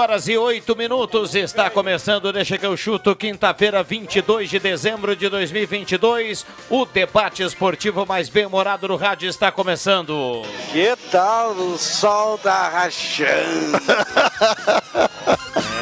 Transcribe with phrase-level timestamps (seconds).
[0.00, 5.28] Horas e oito minutos, está começando, deixa que eu chuto, quinta-feira, 22 de dezembro de
[5.28, 6.46] 2022.
[6.70, 10.40] O debate esportivo mais bem-humorado no rádio está começando.
[10.72, 13.78] Que tal o sol tá rachando?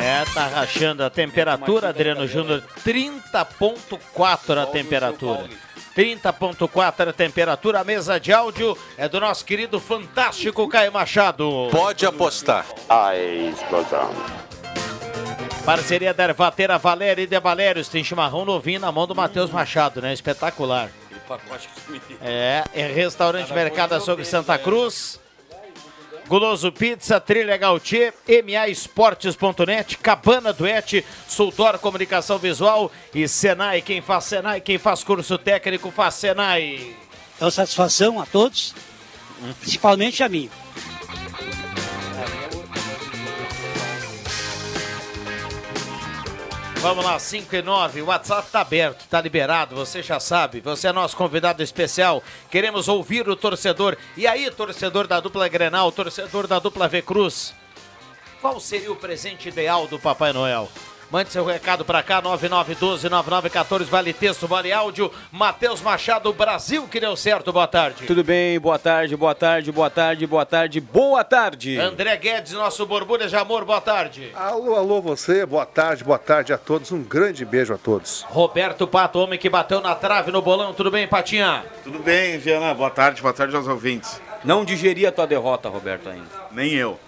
[0.01, 5.45] É, tá rachando a temperatura, Adriano Júnior, 30.4 a temperatura.
[5.99, 11.67] 30.4 a temperatura, a mesa de áudio é do nosso querido fantástico Caio Machado.
[11.73, 12.65] Pode apostar.
[12.89, 14.09] Aí, explosão.
[15.65, 17.89] Parceria da Ervatera Valéria e de Valérios.
[17.89, 20.13] Tem chimarrão novinho na mão do Matheus Machado, né?
[20.13, 20.89] Espetacular.
[22.23, 25.19] É, é restaurante Mercado Açougue Santa Cruz.
[26.29, 33.81] Guloso Pizza, Trilha Gautier, MA Esportes.net, Cabana Duete, Sultor Comunicação Visual e Senai.
[33.81, 36.95] Quem faz Senai, quem faz curso técnico faz Senai.
[37.41, 38.75] É uma satisfação a todos,
[39.61, 40.51] principalmente a mim.
[46.81, 48.03] Vamos lá, 5 e 9.
[48.03, 50.61] O WhatsApp tá aberto, tá liberado, você já sabe.
[50.61, 52.23] Você é nosso convidado especial.
[52.49, 53.97] Queremos ouvir o torcedor.
[54.17, 57.53] E aí, torcedor da dupla Grenal, torcedor da dupla V Cruz?
[58.41, 60.69] Qual seria o presente ideal do Papai Noel?
[61.11, 65.11] Mande seu recado para cá, 9912-9914, vale texto, vale áudio.
[65.33, 68.07] Matheus Machado, Brasil que deu certo, boa tarde.
[68.07, 71.79] Tudo bem, boa tarde, boa tarde, boa tarde, boa tarde, boa tarde.
[71.79, 74.31] André Guedes, nosso borbulha de amor, boa tarde.
[74.35, 78.27] Alô, alô você, boa tarde, boa tarde a todos, um grande beijo a todos.
[78.29, 81.65] Roberto Pato, homem que bateu na trave no bolão, tudo bem, Patinha?
[81.83, 82.75] Tudo bem, Viana?
[82.75, 84.21] Boa tarde, boa tarde aos ouvintes.
[84.45, 86.29] Não digeri a tua derrota, Roberto, ainda.
[86.53, 87.01] Nem eu.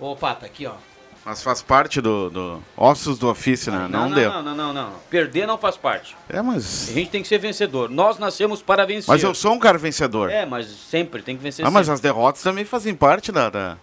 [0.00, 0.89] Ô, Pata, aqui, ó.
[1.30, 3.86] Mas faz parte do, do ossos do ofício, né?
[3.88, 4.32] Não, não, deu.
[4.32, 4.92] não, não, não, não.
[5.08, 6.16] Perder não faz parte.
[6.28, 6.88] É, mas.
[6.88, 7.88] A gente tem que ser vencedor.
[7.88, 9.06] Nós nascemos para vencer.
[9.06, 10.28] Mas eu sou um cara vencedor.
[10.28, 11.64] É, mas sempre tem que vencer.
[11.64, 13.48] Ah, mas as derrotas também fazem parte da.
[13.48, 13.76] da...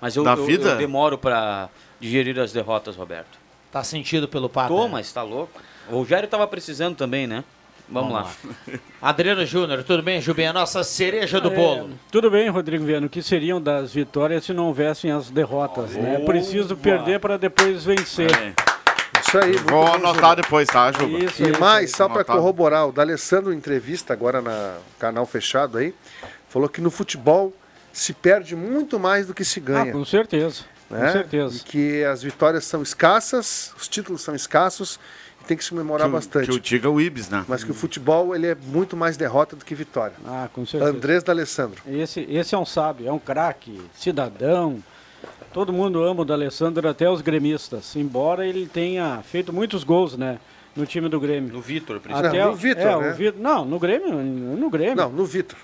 [0.00, 0.70] Mas eu, da eu- vida?
[0.70, 1.68] eu demoro para
[2.00, 3.38] digerir as derrotas, Roberto.
[3.70, 4.66] Tá sentido pelo Pata?
[4.66, 5.60] Tô, mas tá louco.
[5.88, 7.44] O Rogério tava precisando também, né?
[7.90, 8.78] Vamos, Vamos lá.
[9.02, 10.50] Adriano Júnior, tudo bem, Jubinho?
[10.50, 11.90] A nossa cereja do É, bolo.
[12.10, 13.06] Tudo bem, Rodrigo Viano.
[13.06, 15.90] O que seriam das vitórias se não houvessem as derrotas?
[15.92, 16.16] né?
[16.22, 18.30] É preciso perder para depois vencer.
[19.26, 20.36] Isso aí, Vou anotar Juba.
[20.36, 21.18] depois, tá, Juba?
[21.18, 21.96] Isso, E isso mais, aí.
[21.96, 25.94] só para corroborar, o D'Alessandro, em entrevista agora na canal fechado aí,
[26.48, 27.52] falou que no futebol
[27.92, 29.92] se perde muito mais do que se Ah, ganha.
[29.92, 30.62] com certeza.
[30.88, 31.06] né?
[31.06, 31.56] Com certeza.
[31.56, 34.98] E que as vitórias são escassas, os títulos são escassos
[35.50, 36.48] tem que se comemorar Que bastante.
[36.48, 37.44] Que o diga o Ibis, né?
[37.48, 40.14] Mas que o futebol ele é muito mais derrota do que vitória.
[40.24, 40.92] Ah, com certeza.
[40.92, 41.82] Andrés D'Alessandro.
[41.88, 44.78] Esse, esse é um sábio, é um craque, cidadão.
[45.52, 47.96] Todo mundo ama o D'Alessandro, até os gremistas.
[47.96, 50.38] Embora ele tenha feito muitos gols, né?
[50.76, 51.52] No time do Grêmio.
[51.52, 52.36] No Vitor, principalmente.
[52.38, 53.10] Até no o- Vitor, é, né?
[53.10, 53.40] o Vitor.
[53.42, 54.12] Não, no Grêmio.
[54.12, 54.94] No Grêmio.
[54.94, 55.58] Não, no Vitor.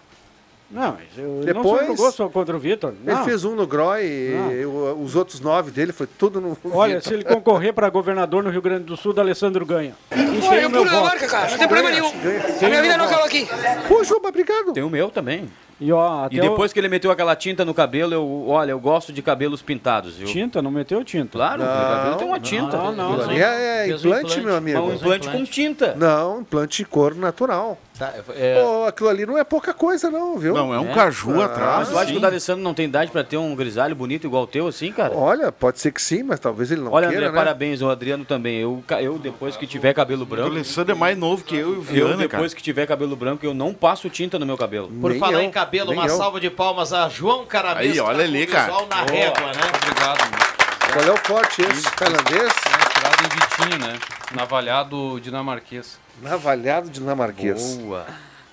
[0.71, 2.93] Não, mas eu Depois- não sou jogou só contra o Vitor.
[3.06, 4.65] Ele fez um no Groy e
[5.00, 7.09] os outros nove dele foi tudo no Olha, Vitor.
[7.09, 9.94] se ele concorrer para governador no Rio Grande do Sul, D'Alessandro ganha.
[10.10, 10.16] E
[10.49, 11.27] tem o meu voto.
[11.28, 12.09] cara, não tem problema nenhum.
[12.10, 13.49] A minha vida não acaba aqui.
[13.87, 14.72] Pô, Juba, obrigado.
[14.72, 15.49] Tem o meu também.
[15.81, 18.80] E, ó, até E depois que ele meteu aquela tinta no cabelo, eu, olha, eu
[18.80, 20.18] gosto de cabelos pintados, o...
[20.18, 20.27] viu?
[20.27, 21.33] Tinta, não meteu tinta.
[21.33, 22.77] Claro, o cabelo tem uma tinta.
[22.77, 23.21] Não, não.
[23.22, 24.41] Ali é, um implante, implante.
[24.41, 24.80] meu amigo.
[24.80, 25.95] Um implante com tinta.
[25.95, 27.78] Não, implante de couro natural.
[27.98, 30.53] Tá, é, Pô, aquilo ali não é pouca coisa, não, viu?
[30.53, 30.95] Não, é um É?
[30.95, 31.78] caju Ah, atrás.
[31.78, 34.42] Mas tu acha que o D'Alessandro não tem idade pra ter um grisalho bonito igual
[34.42, 35.15] o teu, assim, cara?
[35.16, 37.45] Olha, pode ser que sim, mas talvez ele não Olha, queira, André, né?
[37.45, 38.59] parabéns, o Adriano também.
[38.60, 41.72] Eu, eu depois que tiver cabelo O branco, Alessandro é mais novo que eu e
[41.72, 42.28] o eu Viana, cara.
[42.28, 44.89] depois que tiver cabelo branco, eu não passo tinta no meu cabelo.
[45.01, 46.16] por Nem falar eu, em cabelo, nem uma eu.
[46.16, 47.89] salva de palmas a João Caramês.
[47.89, 48.72] Aí, que olha tá ali, cara.
[48.89, 49.63] na régua, né?
[49.83, 50.92] Obrigado, mano.
[50.92, 51.83] Qual é o corte esse?
[51.97, 52.42] Tailandês?
[52.42, 53.98] Mestrado em Vitinho, né?
[54.34, 55.98] Navalhado dinamarquês.
[56.22, 57.77] Navalhado dinamarquês.
[57.77, 58.07] Boa.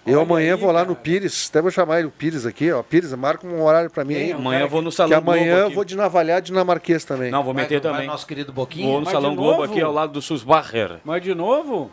[0.05, 2.83] Eu amanhã vou lá no Pires, até vou chamar ele o Pires aqui, ó.
[2.83, 4.31] Pires, marca um horário pra mim aí.
[4.33, 5.75] Amanhã eu vou no Que Salão amanhã Globo eu aqui.
[5.75, 7.31] vou de navalhar dinamarquês também.
[7.31, 8.07] Não, vou meter Vai- vai também.
[8.07, 8.85] nosso querido Boquinha.
[8.85, 10.97] Vou no Mas Salão Globo aqui ao lado do Susbacher.
[11.05, 11.89] Mas de novo?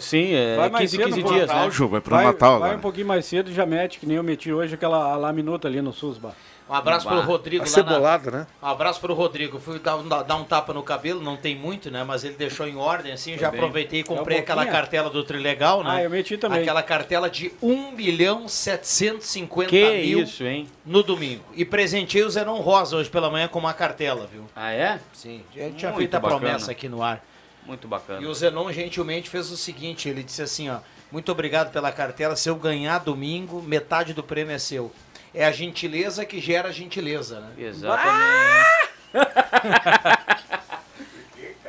[0.00, 1.70] Sim, é Vai mais 15, cedo 15 pro dias, Natal, né?
[1.70, 2.76] Ju, vai pro vai, Natal vai agora.
[2.78, 5.68] um pouquinho mais cedo e já mete, que nem eu meti hoje, aquela lá minuta
[5.68, 6.34] ali no Susba.
[6.66, 7.74] Um abraço pro Rodrigo A lá na...
[7.74, 8.46] cebolada, né?
[8.62, 9.58] Um abraço pro Rodrigo.
[9.60, 12.02] Fui dar, um- dar um tapa no cabelo, não tem muito, né?
[12.04, 13.36] Mas ele deixou em ordem, assim.
[13.36, 13.60] Já bem.
[13.60, 15.90] aproveitei e comprei É o aquela cartela do Trilegal, né?
[15.96, 16.62] Ah, eu meti também.
[16.62, 20.66] Aquela cartela de 1 milhão 750 Que mil isso, hein?
[20.86, 21.44] no domingo.
[21.54, 24.44] E presenteei o Zenon Rosa hoje pela manhã com uma cartela, viu?
[24.56, 24.98] Ah, é?
[25.12, 27.22] Sim, já tinha Muito feito a promessa aqui no ar.
[27.66, 28.28] Muito E bacana.
[28.28, 30.78] o Zenon gentilmente fez o seguinte, ele disse assim, ó,
[31.10, 34.92] muito obrigado pela cartela, se eu ganhar domingo, metade do prêmio é seu.
[35.32, 37.50] É a gentileza que gera gentileza, né?
[37.58, 38.66] Exatamente.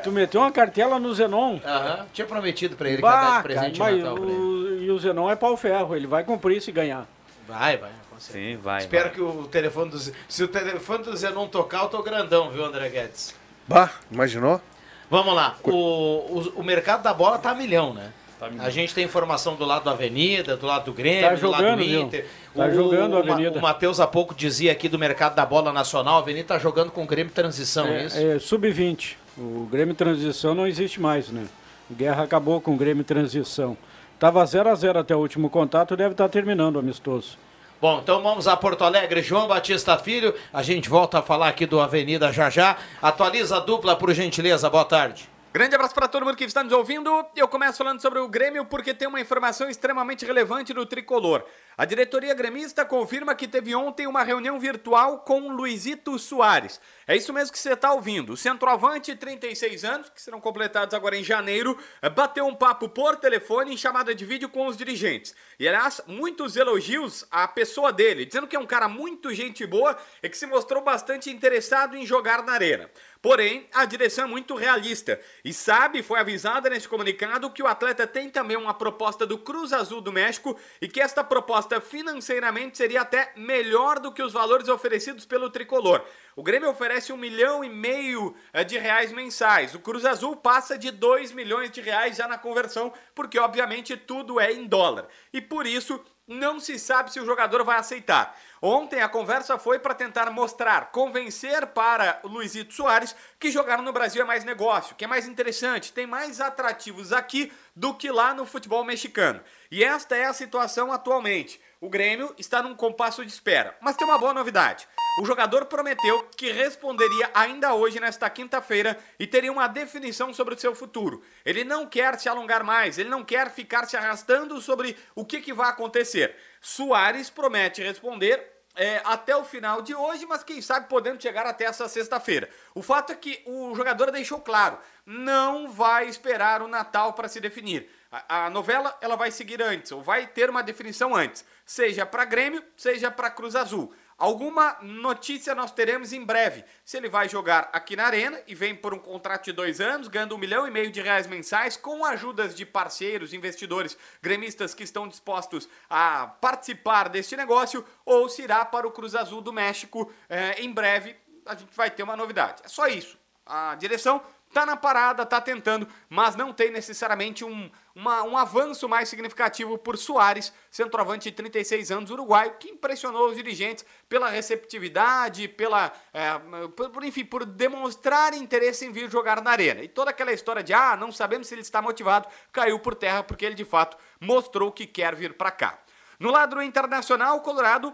[0.03, 1.59] Tu meteu uma cartela no Zenon.
[1.65, 4.23] Aham, tinha prometido pra ele que ia dar de presente cara, de mas Natal pra
[4.25, 4.33] ele.
[4.39, 7.07] o, e o Zenon é pau ferro, ele vai cumprir se ganhar.
[7.47, 8.45] Vai, vai, com certeza.
[8.55, 8.81] Sim, vai.
[8.81, 9.13] Espero vai.
[9.13, 9.99] que o telefone do...
[9.99, 13.33] Se o telefone do Zenon tocar, eu tô grandão, viu, André Guedes?
[13.67, 14.61] Bah, imaginou?
[15.09, 18.11] Vamos lá, o, o, o mercado da bola tá a milhão, né?
[18.59, 21.63] A gente tem informação do lado da Avenida, do lado do Grêmio, Tá do lado
[21.63, 21.83] jogando, do?
[21.85, 22.27] Inter.
[22.53, 23.59] Tá jogando a o Avenida.
[23.59, 26.91] O Matheus há pouco dizia aqui do mercado da bola nacional, a Avenida tá jogando
[26.91, 28.17] com o Grêmio Transição, é, isso?
[28.17, 29.15] É, é sub-20.
[29.37, 31.45] O Grêmio Transição não existe mais, né?
[31.89, 33.77] O Guerra acabou com o Grêmio Transição.
[34.19, 37.37] Tava 0 a 0 até o último contato, deve estar terminando o amistoso.
[37.81, 40.33] Bom, então vamos a Porto Alegre, João Batista Filho.
[40.53, 42.77] A gente volta a falar aqui do Avenida já já.
[43.01, 44.69] Atualiza a dupla, por gentileza.
[44.69, 45.34] Boa tarde.
[45.55, 47.25] Grande abraço para todo mundo que está nos ouvindo.
[47.33, 51.45] Eu começo falando sobre o Grêmio porque tem uma informação extremamente relevante do tricolor.
[51.77, 56.81] A diretoria gremista confirma que teve ontem uma reunião virtual com Luizito Soares.
[57.07, 58.33] É isso mesmo que você está ouvindo.
[58.33, 61.77] O centroavante, 36 anos, que serão completados agora em janeiro,
[62.13, 65.33] bateu um papo por telefone em chamada de vídeo com os dirigentes.
[65.57, 69.97] E aliás, muitos elogios à pessoa dele, dizendo que é um cara muito gente boa
[70.21, 72.89] e que se mostrou bastante interessado em jogar na arena.
[73.25, 78.05] Porém, a direção é muito realista e sabe, foi avisada nesse comunicado, que o atleta
[78.05, 83.01] tem também uma proposta do Cruz Azul do México e que esta proposta financeiramente seria
[83.01, 86.05] até melhor do que os valores oferecidos pelo tricolor.
[86.35, 89.73] O Grêmio oferece um milhão e meio eh, de reais mensais.
[89.73, 94.39] O Cruz Azul passa de 2 milhões de reais já na conversão, porque obviamente tudo
[94.39, 95.07] é em dólar.
[95.33, 98.37] E por isso não se sabe se o jogador vai aceitar.
[98.61, 104.21] Ontem a conversa foi para tentar mostrar, convencer para Luizito Soares que jogar no Brasil
[104.21, 108.45] é mais negócio, que é mais interessante, tem mais atrativos aqui do que lá no
[108.45, 109.41] futebol mexicano.
[109.69, 111.59] E esta é a situação atualmente.
[111.81, 113.75] O Grêmio está num compasso de espera.
[113.81, 114.87] Mas tem uma boa novidade.
[115.21, 120.57] O jogador prometeu que responderia ainda hoje, nesta quinta-feira, e teria uma definição sobre o
[120.57, 121.23] seu futuro.
[121.45, 125.41] Ele não quer se alongar mais, ele não quer ficar se arrastando sobre o que,
[125.41, 126.35] que vai acontecer.
[126.67, 128.43] Soares promete responder
[128.75, 132.49] é, até o final de hoje, mas quem sabe podendo chegar até essa sexta-feira.
[132.73, 137.39] O fato é que o jogador deixou claro, não vai esperar o Natal para se
[137.39, 137.87] definir.
[138.11, 142.25] A, a novela ela vai seguir antes, ou vai ter uma definição antes, seja para
[142.25, 143.93] Grêmio, seja para Cruz Azul.
[144.17, 146.63] Alguma notícia nós teremos em breve.
[146.85, 150.07] Se ele vai jogar aqui na Arena e vem por um contrato de dois anos,
[150.07, 154.83] ganhando um milhão e meio de reais mensais, com ajudas de parceiros, investidores, gremistas que
[154.83, 160.09] estão dispostos a participar deste negócio, ou se irá para o Cruz Azul do México
[160.29, 161.15] eh, em breve.
[161.45, 162.61] A gente vai ter uma novidade.
[162.63, 163.17] É só isso.
[163.45, 164.23] A direção
[164.55, 169.77] tá na parada, tá tentando, mas não tem necessariamente um, uma- um avanço mais significativo
[169.77, 176.39] por Soares, centroavante de 36 anos, uruguaio, que impressionou os dirigentes pela receptividade, pela, é,
[176.69, 179.81] por, enfim, por demonstrar interesse em vir jogar na arena.
[179.83, 183.23] E toda aquela história de, ah, não sabemos se ele está motivado, caiu por terra
[183.23, 185.77] porque ele de fato mostrou que quer vir para cá.
[186.17, 187.93] No lado internacional, o Colorado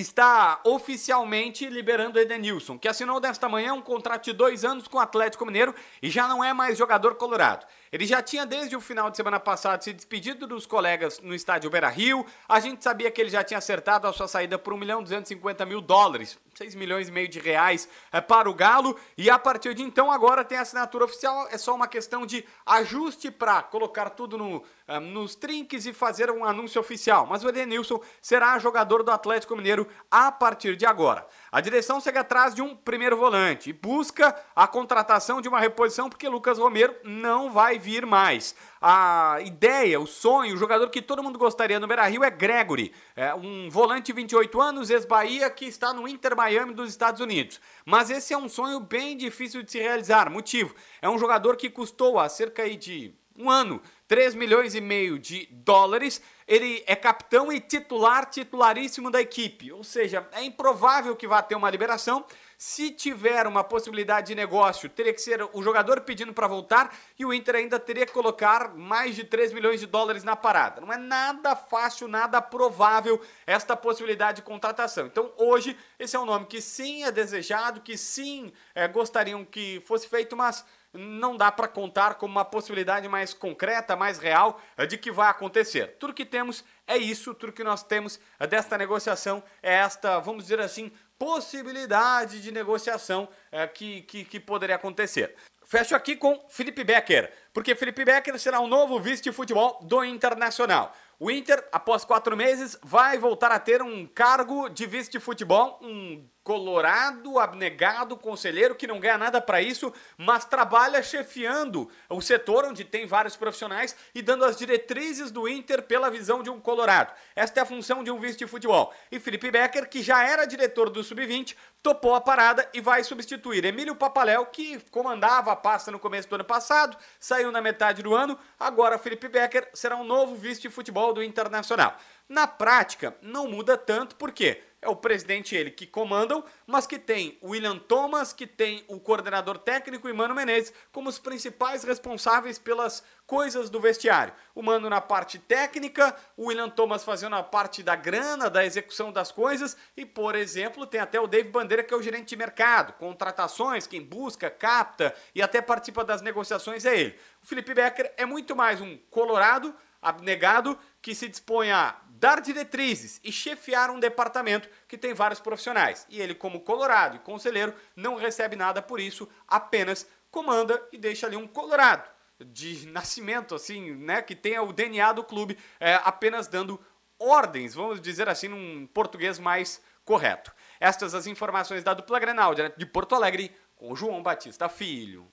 [0.00, 5.00] está oficialmente liberando Edenilson, que assinou nesta manhã um contrato de dois anos com o
[5.00, 7.66] Atlético Mineiro e já não é mais jogador colorado.
[7.92, 11.68] Ele já tinha desde o final de semana passado se despedido dos colegas no estádio
[11.68, 12.24] Beira Rio.
[12.48, 15.02] A gente sabia que ele já tinha acertado a sua saída por 1 milhão e
[15.02, 18.98] 250 mil dólares, 6 milhões e meio de reais é, para o Galo.
[19.16, 21.48] E a partir de então, agora tem a assinatura oficial.
[21.50, 26.30] É só uma questão de ajuste para colocar tudo no, ah, nos trinques e fazer
[26.30, 27.26] um anúncio oficial.
[27.26, 31.26] Mas o Edenilson será jogador do Atlético Mineiro a partir de agora.
[31.50, 36.08] A direção segue atrás de um primeiro volante e busca a contratação de uma reposição
[36.08, 38.54] porque Lucas Romero não vai vir mais.
[38.80, 43.32] A ideia, o sonho, o jogador que todo mundo gostaria no Beira-Rio é Gregory, é
[43.32, 47.60] um volante de 28 anos, ex-Bahia, que está no Inter Miami dos Estados Unidos.
[47.84, 50.28] Mas esse é um sonho bem difícil de se realizar.
[50.28, 55.20] Motivo, é um jogador que custou há cerca de um ano 3 milhões e meio
[55.20, 56.20] de dólares.
[56.46, 59.70] Ele é capitão e titular, titularíssimo da equipe.
[59.70, 62.24] Ou seja, é improvável que vá ter uma liberação.
[62.64, 67.26] Se tiver uma possibilidade de negócio, teria que ser o jogador pedindo para voltar e
[67.26, 70.80] o Inter ainda teria que colocar mais de 3 milhões de dólares na parada.
[70.80, 75.06] Não é nada fácil, nada provável esta possibilidade de contratação.
[75.06, 79.82] Então, hoje, esse é um nome que sim é desejado, que sim é, gostariam que
[79.84, 80.64] fosse feito, mas
[80.94, 85.28] não dá para contar como uma possibilidade mais concreta, mais real eh, de que vai
[85.30, 85.96] acontecer.
[85.98, 90.44] Tudo que temos é isso, tudo que nós temos eh, desta negociação é esta, vamos
[90.44, 90.92] dizer assim,
[91.22, 95.36] possibilidade de negociação é, que, que, que poderia acontecer.
[95.64, 100.04] Fecho aqui com Felipe Becker, porque Felipe Becker será o novo vice de futebol do
[100.04, 100.92] Internacional.
[101.24, 105.78] O Inter, após quatro meses, vai voltar a ter um cargo de vice de futebol,
[105.80, 112.64] um colorado, abnegado conselheiro que não ganha nada para isso, mas trabalha chefiando o setor
[112.64, 117.12] onde tem vários profissionais e dando as diretrizes do Inter pela visão de um colorado.
[117.36, 118.92] Esta é a função de um vice de futebol.
[119.10, 123.64] E Felipe Becker, que já era diretor do Sub-20, topou a parada e vai substituir
[123.64, 128.14] Emílio Papaléu, que comandava a pasta no começo do ano passado, saiu na metade do
[128.14, 131.96] ano, agora Felipe Becker será um novo vice de futebol do Internacional.
[132.28, 137.38] Na prática, não muda tanto, porque é o presidente ele que comandam, mas que tem
[137.40, 142.58] o William Thomas, que tem o coordenador técnico e Mano Menezes como os principais responsáveis
[142.58, 144.34] pelas coisas do vestiário.
[144.54, 149.12] O Mano na parte técnica, o William Thomas fazendo a parte da grana, da execução
[149.12, 152.36] das coisas e, por exemplo, tem até o Dave Bandeira que é o gerente de
[152.36, 157.18] mercado, contratações, quem busca, capta e até participa das negociações é ele.
[157.40, 163.20] O Felipe Becker é muito mais um colorado abnegado que se dispõe a dar diretrizes
[163.24, 166.06] e chefiar um departamento que tem vários profissionais.
[166.10, 171.26] E ele, como colorado e conselheiro, não recebe nada por isso, apenas comanda e deixa
[171.26, 172.08] ali um colorado
[172.44, 176.80] de nascimento, assim, né, que tenha o DNA do clube, é, apenas dando
[177.18, 180.52] ordens, vamos dizer assim, num português mais correto.
[180.80, 185.28] Estas as informações da dupla Grenal, de Porto Alegre, com João Batista Filho.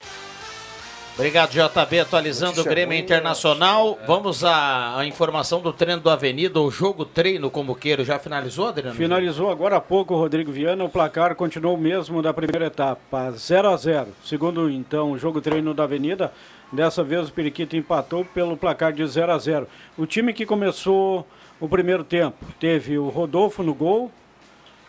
[1.20, 4.00] Obrigado, JB, atualizando o Grêmio Internacional.
[4.08, 8.06] Vamos à, à, informação do treino do Avenida, o jogo treino como queiro.
[8.06, 8.96] Já finalizou, Adriano?
[8.96, 10.82] Finalizou agora há pouco, Rodrigo Viana.
[10.86, 15.42] O placar continuou o mesmo da primeira etapa, 0 a 0 Segundo, então, o jogo
[15.42, 16.32] treino da Avenida.
[16.72, 21.28] Dessa vez o Periquito empatou pelo placar de 0 a 0 O time que começou
[21.60, 24.10] o primeiro tempo teve o Rodolfo no gol,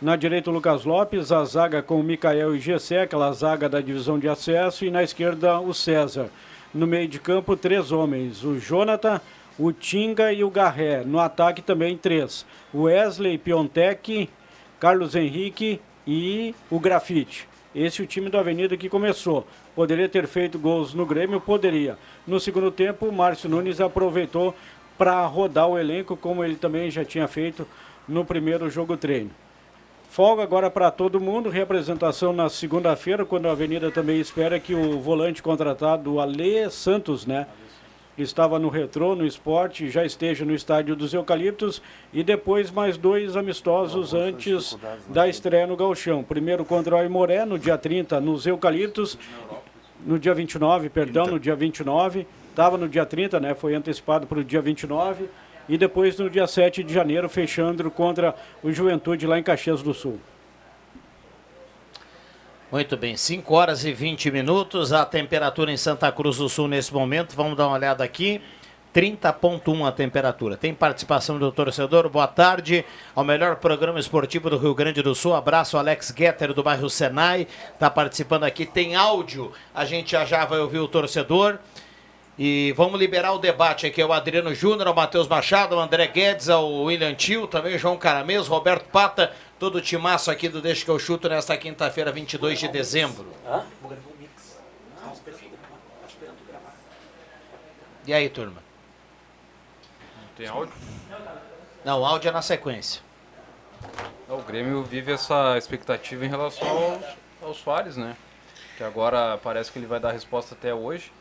[0.01, 3.83] na direita, o Lucas Lopes, a zaga com o Mikael e Gessé, aquela zaga da
[3.83, 6.31] divisão de acesso, e na esquerda, o César.
[6.73, 9.21] No meio de campo, três homens: o Jonathan,
[9.59, 11.05] o Tinga e o Garré.
[11.05, 14.31] No ataque, também três: Wesley, Piontek,
[14.79, 17.47] Carlos Henrique e o Grafite.
[17.75, 19.47] Esse é o time do Avenida que começou.
[19.77, 21.43] Poderia ter feito gols no Grêmio?
[21.43, 21.99] Poderia.
[22.27, 24.55] No segundo tempo, o Márcio Nunes aproveitou
[24.97, 27.69] para rodar o elenco, como ele também já tinha feito
[28.09, 29.31] no primeiro jogo treino.
[30.11, 34.99] Folga agora para todo mundo, representação na segunda-feira, quando a Avenida também espera que o
[34.99, 37.47] volante contratado, Alê Santos, né?
[38.17, 41.81] Que estava no retrô, no esporte, já esteja no estádio dos Eucaliptos
[42.13, 44.77] e depois mais dois amistosos antes
[45.07, 46.25] da estreia no Galchão.
[46.25, 49.17] Primeiro contra o Aimoré, no dia 30, nos Eucaliptos,
[50.05, 53.55] no dia 29, perdão, no dia 29, estava no dia 30, né?
[53.55, 55.29] Foi antecipado para o dia 29
[55.69, 59.95] e depois no dia 7 de janeiro fechando contra o Juventude lá em Caxias do
[59.95, 60.21] Sul.
[62.71, 66.95] Muito bem, 5 horas e 20 minutos, a temperatura em Santa Cruz do Sul nesse
[66.95, 68.41] momento, vamos dar uma olhada aqui.
[68.95, 70.57] 30.1 a temperatura.
[70.57, 72.09] Tem participação do torcedor.
[72.09, 75.35] Boa tarde ao melhor programa esportivo do Rio Grande do Sul.
[75.35, 77.47] Abraço Alex Getter do bairro Senai.
[77.73, 78.67] Está participando aqui.
[78.67, 79.53] Tem áudio.
[79.73, 81.59] A gente já já vai ouvir o torcedor.
[82.43, 84.01] E vamos liberar o debate aqui.
[84.01, 87.79] É o Adriano Júnior, o Matheus Machado, o André Guedes, o William Tio, também o
[87.79, 92.11] João Caramês, Roberto Pata, todo o timaço aqui do Deixa que eu chuto nesta quinta-feira,
[92.11, 93.27] 22 de dezembro.
[98.07, 98.63] E aí, turma?
[100.23, 100.73] Não tem áudio?
[101.85, 103.03] Não, o áudio é na sequência.
[104.27, 107.05] O Grêmio vive essa expectativa em relação aos,
[107.43, 108.17] aos Soares, né?
[108.79, 111.13] Que agora parece que ele vai dar resposta até hoje.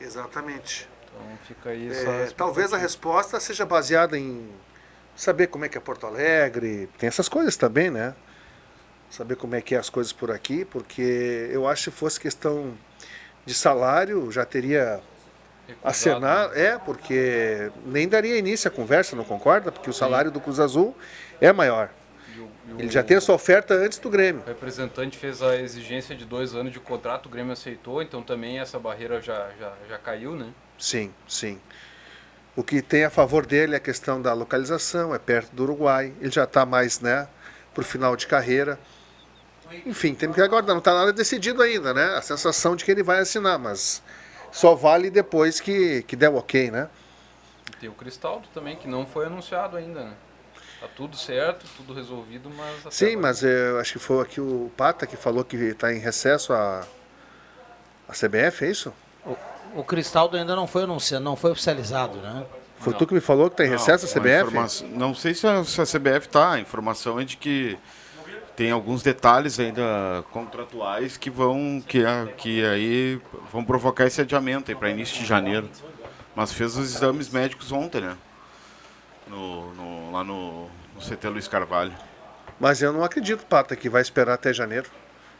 [0.00, 0.88] Exatamente.
[1.04, 4.48] Então fica aí é, Talvez a resposta seja baseada em
[5.14, 8.14] saber como é que é Porto Alegre, tem essas coisas também, né?
[9.10, 12.18] Saber como é que é as coisas por aqui, porque eu acho que se fosse
[12.18, 12.74] questão
[13.44, 15.00] de salário, já teria
[15.82, 16.66] acenar, né?
[16.66, 19.70] é, porque nem daria início à conversa, não concorda?
[19.70, 20.34] Porque o salário Sim.
[20.34, 20.96] do Cruz Azul
[21.40, 21.90] é maior.
[22.78, 24.42] Ele já tem a sua oferta antes do Grêmio.
[24.44, 28.58] O representante fez a exigência de dois anos de contrato, o Grêmio aceitou, então também
[28.58, 30.52] essa barreira já, já, já caiu, né?
[30.78, 31.60] sim, sim.
[32.56, 36.12] O que tem a favor dele é a questão da localização, é perto do Uruguai.
[36.20, 37.28] Ele já está mais, né,
[37.72, 38.78] pro final de carreira.
[39.86, 42.16] Enfim, tem que agora não está nada decidido ainda, né?
[42.16, 44.02] A sensação de que ele vai assinar, mas
[44.50, 46.88] só vale depois que, que der o ok, né?
[47.78, 50.12] Tem o Cristaldo também, que não foi anunciado ainda, né?
[50.80, 52.94] Tá tudo certo, tudo resolvido, mas...
[52.94, 55.98] Sim, agora- mas eu acho que foi aqui o Pata que falou que está em
[55.98, 56.86] recesso a,
[58.08, 58.92] a CBF, é isso?
[59.74, 62.44] O Cristaldo ainda não foi anunciado, não foi oficializado, né?
[62.78, 64.40] Foi tu que me falou que está em recesso a Não, CBF?
[64.48, 66.52] informação- Não sei se a, se a CBF tá.
[66.52, 67.78] A informação é de que
[68.56, 73.20] tem alguns detalhes ainda contratuais que vão que, a- que aí
[73.52, 75.68] vão provocar esse adiamento aí para início de janeiro.
[76.34, 78.16] Mas fez os exames médicos ontem, né?
[79.30, 81.92] No, no- lá no, no CT Luiz Carvalho.
[82.58, 84.90] Mas eu não acredito, Pata, que vai esperar até janeiro.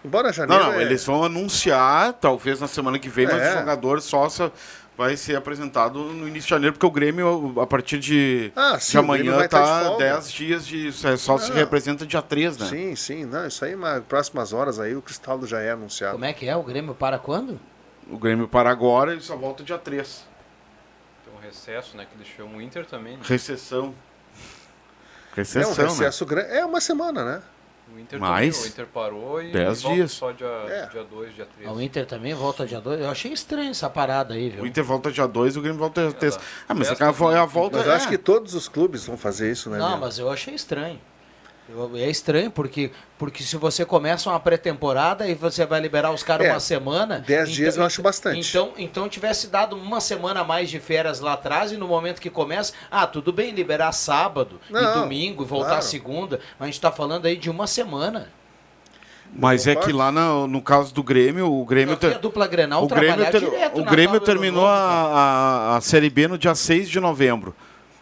[0.04, 0.62] Embora janeiro.
[0.64, 3.50] Não, não, é- eles vão anunciar, talvez na semana que vem, mas É.
[3.54, 4.50] o jogador só se-
[4.96, 8.96] vai ser apresentado no início de janeiro, porque o Grêmio, a partir de, Ah, sim,
[8.98, 10.04] amanhã, vai estar de tá folga.
[10.04, 10.92] 10 dias de.
[11.18, 11.56] Só se Não.
[11.56, 12.66] representa dia 3, né?
[12.66, 13.24] Sim, sim.
[13.26, 16.12] Não, isso aí, nas próximas horas aí, o Cristaldo já é anunciado.
[16.12, 16.56] Como é que é?
[16.56, 17.58] O Grêmio para quando?
[18.10, 20.24] O Grêmio para agora e só volta dia 3.
[21.42, 22.06] Recesso, né?
[22.10, 23.16] Que deixou o Inter também.
[23.16, 23.22] Né?
[23.24, 23.86] Recessão.
[23.86, 25.90] É um Recessão, né?
[25.90, 26.52] recesso grande.
[26.52, 27.42] É uma semana, né?
[27.94, 28.56] O Inter Mais?
[28.56, 30.12] também, o Inter parou e Dez volta dias.
[30.12, 30.80] só dia É.
[30.82, 31.70] 2, dia 2, dia 3.
[31.70, 33.00] O Inter também volta dia 2.
[33.00, 34.62] Eu achei estranho essa parada aí, viu?
[34.62, 36.38] O Inter volta dia 2 o Grêmio volta dia 3.
[36.68, 37.78] Ah, mas é, a, é volta.
[37.78, 37.96] Mas eu é.
[37.96, 39.78] acho que todos os clubes vão fazer isso, né?
[39.78, 40.06] Não, Leandro?
[40.06, 41.00] mas eu achei estranho.
[41.96, 46.46] É estranho porque, porque se você começa uma pré-temporada e você vai liberar os caras
[46.46, 47.22] É, uma semana.
[47.26, 48.48] dez dias eu acho bastante.
[48.48, 52.20] Então, então tivesse dado uma semana a mais de férias lá atrás e no momento
[52.20, 55.82] que começa, ah, tudo bem liberar sábado e Não, domingo e voltar claro.
[55.82, 58.28] segunda, mas a gente tá falando aí de uma semana.
[59.32, 61.96] Mas é que lá no, no caso do Grêmio, o Grêmio.
[61.96, 64.74] Vi a ter- dupla Grenal o Grêmio, ter- direto o Grêmio e terminou a,
[65.72, 67.54] a, a Série B no dia 6 de novembro.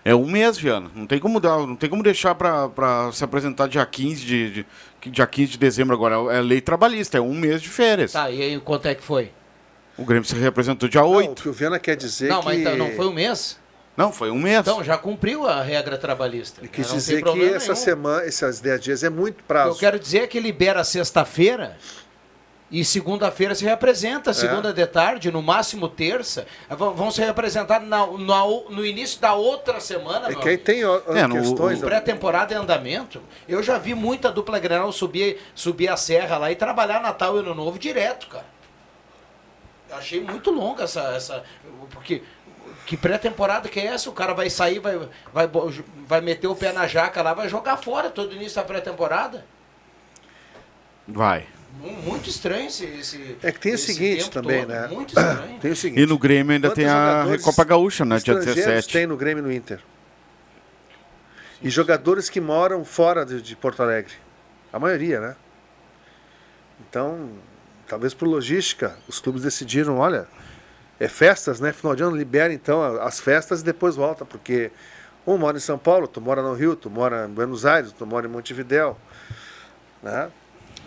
[0.08, 0.90] É um mês, Viana.
[0.94, 5.10] Não tem como, dar, não tem como deixar para se apresentar dia 15 de, de,
[5.10, 6.34] dia 15 de dezembro agora.
[6.34, 8.12] É lei trabalhista, é um mês de férias.
[8.12, 9.32] Tá, e aí quanto é que foi?
[9.98, 11.30] O Grêmio se representou dia Não, 8.
[11.30, 12.46] o que o Viana quer dizer não, que...
[12.46, 13.58] mas então não foi um mês?
[13.98, 14.60] Não, foi um mês.
[14.60, 16.62] Então já cumpriu a regra trabalhista.
[16.62, 17.84] Ele quis Não tem dizer que essa nenhum.
[17.84, 19.70] semana, esses 10 dias é muito O que prazo.
[19.72, 21.76] eu quero dizer é que libera sexta-feira
[22.70, 26.46] e segunda-feira se representa, segunda de tarde, no máximo terça.
[26.68, 30.26] Vão se representar na- na- no início da outra semana.
[30.26, 30.64] É meu que aí amigo.
[30.64, 31.78] tem ó, É, no- questões...
[31.78, 33.22] o- da- Pré-temporada em andamento.
[33.48, 37.40] Eu já vi muita dupla Grenal subir, subir a serra lá e trabalhar Natal e
[37.40, 38.44] Ano Novo direto, cara.
[39.90, 41.00] Eu achei muito longa essa.
[41.14, 41.42] essa
[41.90, 42.22] porque.
[42.84, 44.08] Que pré-temporada que é essa?
[44.08, 44.98] O cara vai sair, vai,
[45.32, 45.46] vai,
[46.06, 49.44] vai meter o pé na jaca lá, vai jogar fora todo início da pré-temporada.
[51.06, 51.46] Vai.
[51.80, 52.84] Mu- Muito estranho esse.
[52.84, 54.68] esse É que tem o seguinte tempo também, todo.
[54.70, 54.88] né?
[54.88, 55.58] Muito estranho.
[55.60, 56.00] Tem o seguinte...
[56.02, 58.16] E no Grêmio ainda tem a Recopa Gaúcha, né?
[58.18, 58.92] Dia estrangeiros 17.
[58.92, 59.80] tem no Grêmio e no Inter?
[61.62, 64.12] E jogadores que moram fora de, de Porto Alegre.
[64.72, 65.36] A maioria, né?
[66.88, 67.30] Então,
[67.86, 70.26] talvez por logística, os clubes decidiram, olha,
[71.00, 71.72] é festas, né?
[71.72, 74.70] Final de ano libera então as festas e depois volta, porque
[75.26, 78.06] um mora em São Paulo, tu mora no Rio, tu mora em Buenos Aires, tu
[78.06, 78.96] mora em Montevidéu,
[80.02, 80.30] né?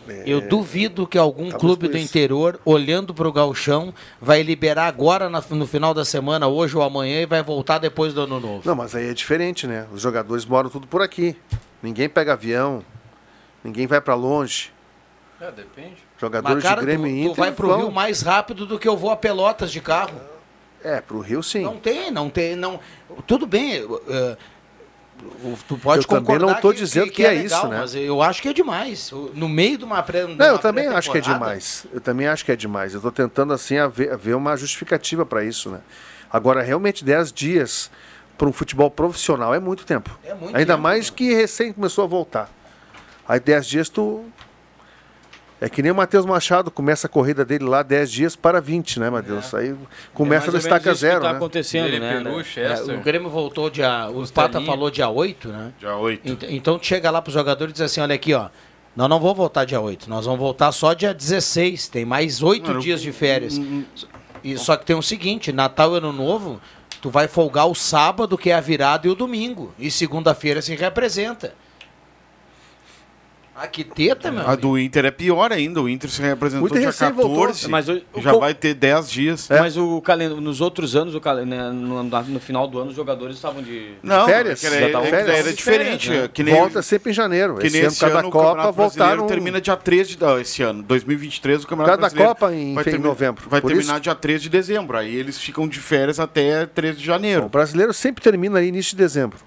[0.08, 4.88] É, Eu duvido que algum talvez clube do interior, olhando para o galchão, vai liberar
[4.88, 8.40] agora na- no final da semana, hoje ou amanhã, e vai voltar depois do ano
[8.40, 8.62] novo.
[8.66, 9.88] Não, mas aí é diferente, né?
[9.94, 11.36] Os jogadores moram tudo por aqui.
[11.84, 12.84] Ninguém pega avião,
[13.64, 14.72] ninguém vai pra longe.
[15.40, 15.98] É, depende.
[16.20, 17.78] Jogadores cara, de Grêmio tu, e tu Inter vai pro vão.
[17.80, 20.20] Rio mais rápido do que eu vou a Pelotas de carro.
[20.84, 21.64] É, pro Rio sim.
[21.64, 22.80] Não tem, não tem, não.
[23.28, 23.84] Tudo bem.
[24.08, 24.38] eh,
[25.68, 27.80] tu pode Eu também concordar não tô dizendo que é legal, isso, né?
[27.80, 29.12] Mas eu acho que é demais.
[29.34, 31.86] No meio de uma pré Não, eu também acho que é demais.
[31.94, 32.94] Eu também acho que é demais.
[32.94, 35.80] Eu tô tentando assim haver, haver uma justificativa para isso, né?
[36.32, 37.92] Agora, realmente 10 dias
[38.38, 40.18] para um futebol profissional é muito tempo.
[40.24, 42.50] É muito Ainda tempo, mais que recém começou a voltar.
[43.28, 44.26] Aí 10 dias tu
[45.62, 49.00] é que nem o Matheus Machado começa a corrida dele lá 10 dias para 20,
[49.00, 49.54] né, Matheus?
[49.54, 49.74] Aí
[50.14, 51.38] começa É da estaca isso que zero, tá né?
[51.38, 52.18] acontecendo, Ele, né?
[52.18, 52.46] Peru, né?
[52.58, 54.10] É, o Grêmio voltou dia.
[54.10, 54.28] O.
[54.32, 55.72] Pata falou dia 8, né?
[55.80, 56.28] Dia 8.
[56.28, 58.50] Ent- Então tu chega lá pro jogador e diz assim: olha aqui, ó.
[58.94, 61.88] Nós não vamos voltar dia 8, nós vamos voltar só dia 16.
[61.88, 63.58] Tem mais oito Mano, dias de férias.
[64.44, 66.60] E, só que tem o seguinte: Natal e Ano Novo,
[67.02, 69.74] tu vai folgar o sábado, que é a virada, e o domingo.
[69.80, 71.54] E segunda-feira se representa.
[73.64, 74.48] Ah, que teta, meu.
[74.50, 75.80] A do Inter é pior ainda.
[75.82, 77.42] O Inter se representou O Inter dia recém voltou.
[77.48, 77.70] 14.
[77.70, 79.48] Mas o- o já co- vai ter 10 dias.
[79.50, 82.96] Mas o calen- nos outros anos, o calen- né, no, no final do ano, os
[82.96, 83.92] jogadores estavam de.
[84.02, 84.64] Não, Férias.
[84.64, 85.38] é era, Já é férias.
[85.40, 86.08] era diferente.
[86.08, 86.30] Férias, né?
[86.34, 87.58] que nem, Volta sempre em janeiro.
[87.58, 89.28] que esse nem ano, esse cada ano o Copa voltaram.
[89.28, 90.20] termina dia 3 de...
[90.20, 93.44] Não, esse ano, 2023, o Campeonato Cada Brasileiro Copa em vai termi- novembro.
[93.48, 94.98] Vai Por terminar isso- dia 3 de dezembro.
[94.98, 97.46] Aí eles ficam de férias até 3 de janeiro.
[97.46, 99.38] O brasileiro sempre termina aí início de dezembro.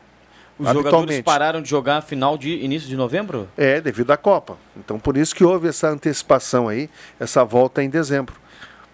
[0.59, 3.49] Os jogadores pararam de jogar final de início de novembro?
[3.57, 4.57] É, devido à Copa.
[4.77, 6.89] Então por isso que houve essa antecipação aí,
[7.19, 8.35] essa volta em dezembro.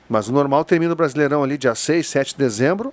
[0.09, 2.93] Mas o normal termina o Brasileirão ali dia 6, 7 de dezembro.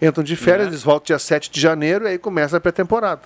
[0.00, 0.72] Entram de férias, Né?
[0.74, 3.22] eles voltam dia 7 de janeiro e aí começa a pré-temporada.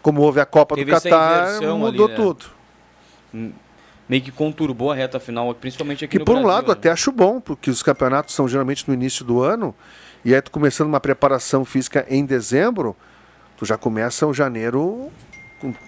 [0.00, 2.14] Como houve a Copa Teve do Catar, mudou ali, né?
[2.14, 2.44] tudo.
[4.08, 6.72] Meio que conturbou a reta final, principalmente aqui Que no por um Brasil, lado né?
[6.74, 9.74] até acho bom, porque os campeonatos são geralmente no início do ano,
[10.24, 12.94] e aí tu começando uma preparação física em dezembro,
[13.56, 15.10] tu já começa o janeiro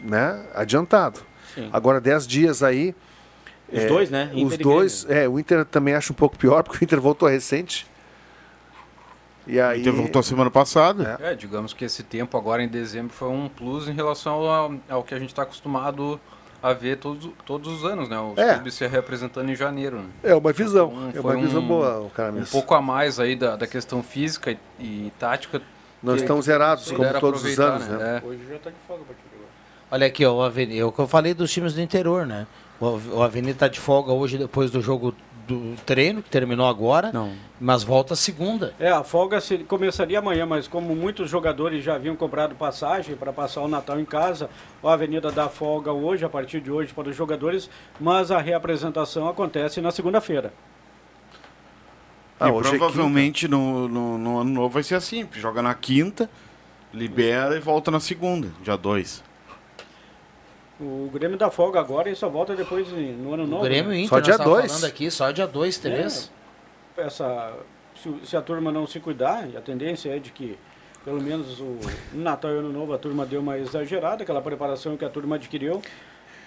[0.02, 1.20] né, adiantado.
[1.54, 1.68] Sim.
[1.72, 2.94] Agora 10 dias aí.
[3.70, 4.30] Os é, dois, né?
[4.32, 7.00] Os Inter e dois, é, o Inter também acho um pouco pior, porque o Inter
[7.00, 7.86] voltou recente.
[9.46, 9.78] E aí.
[9.78, 11.18] O Inter voltou semana passada.
[11.20, 15.02] É, digamos que esse tempo agora em dezembro foi um plus em relação ao, ao
[15.02, 16.20] que a gente está acostumado
[16.62, 18.18] a ver todos, todos os anos, né?
[18.18, 18.54] Os É.
[18.54, 19.98] clubes se representando em janeiro.
[20.00, 20.08] né?
[20.24, 20.92] É uma visão.
[21.08, 23.54] Então, é foi uma visão um- boa, o cara Um pouco a mais aí da,
[23.54, 25.62] da questão física e, e tática.
[26.04, 28.22] Que- estão zerados, como todos os anos, né?
[28.22, 28.26] É.
[28.26, 29.02] Hoje já tá de folga.
[29.90, 32.46] Olha aqui, ó, o Avenida, é o que eu falei dos times do interior, né?
[32.78, 35.14] O, o Avenida tá de folga hoje depois do jogo
[35.46, 37.32] do treino, que terminou agora, Não.
[37.58, 38.74] mas volta segunda.
[38.78, 43.32] É, a folga se- começaria amanhã, mas como muitos jogadores já haviam comprado passagem para
[43.32, 44.50] passar o Natal em casa,
[44.84, 49.26] a Avenida dá folga hoje, a partir de hoje, para os jogadores, mas a reapresentação
[49.26, 50.52] acontece na segunda-feira.
[52.40, 56.30] Ah, e é provavelmente no, no, no ano novo vai ser assim: joga na quinta,
[56.92, 59.24] libera e volta na segunda, dia 2.
[60.80, 63.64] O Grêmio dá folga agora e só volta depois no ano O novo.
[63.64, 64.02] Grêmio e né?
[64.02, 64.66] Inter, Só dia tava dois.
[64.70, 66.30] falando aqui, só dia 2, 3.
[66.96, 67.52] Essa,
[68.00, 70.56] se, se a turma não se cuidar, e a tendência é de que,
[71.04, 71.78] pelo menos o
[72.12, 75.34] no Natal e Ano Novo, a turma deu uma exagerada, aquela preparação que a turma
[75.34, 75.82] adquiriu,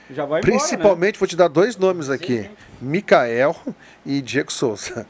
[0.09, 0.59] já vai embora, né?
[0.59, 2.49] Principalmente, vou te dar dois nomes aqui:
[2.81, 3.53] Micael
[4.05, 5.05] e Diego Souza.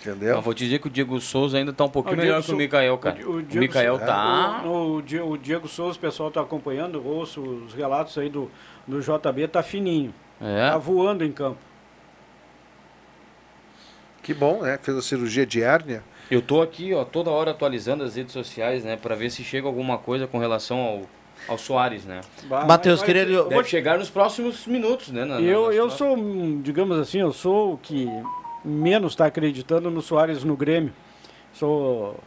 [0.00, 0.36] Entendeu?
[0.36, 2.52] Eu vou te dizer que o Diego Souza ainda tá um pouquinho O melhor que
[2.52, 3.16] o Mikael, cara.
[3.28, 4.62] O, O, Diego Mikael Sou- tá.
[4.64, 8.48] O, o Di- o Diego Souza, o pessoal está acompanhando, ouço os relatos aí do,
[8.86, 10.14] do JB, tá fininho.
[10.40, 10.70] É.
[10.70, 11.58] Tá voando em campo.
[14.22, 14.78] Que bom, né?
[14.82, 16.02] Fez a cirurgia de hérnia.
[16.30, 19.66] Eu tô aqui, ó, toda hora atualizando as redes sociais, né, pra ver se chega
[19.66, 21.02] alguma coisa com relação ao,
[21.48, 22.20] ao Soares, né?
[22.66, 25.24] Matheus, mas- queria vou Deve te- chegar nos próximos minutos, né?
[25.24, 26.16] na- na- Eu, eu próximas- sou,
[26.62, 28.06] digamos assim, eu sou o que
[28.64, 30.92] menos está acreditando no Soares no Grêmio.
[31.52, 32.18] Sou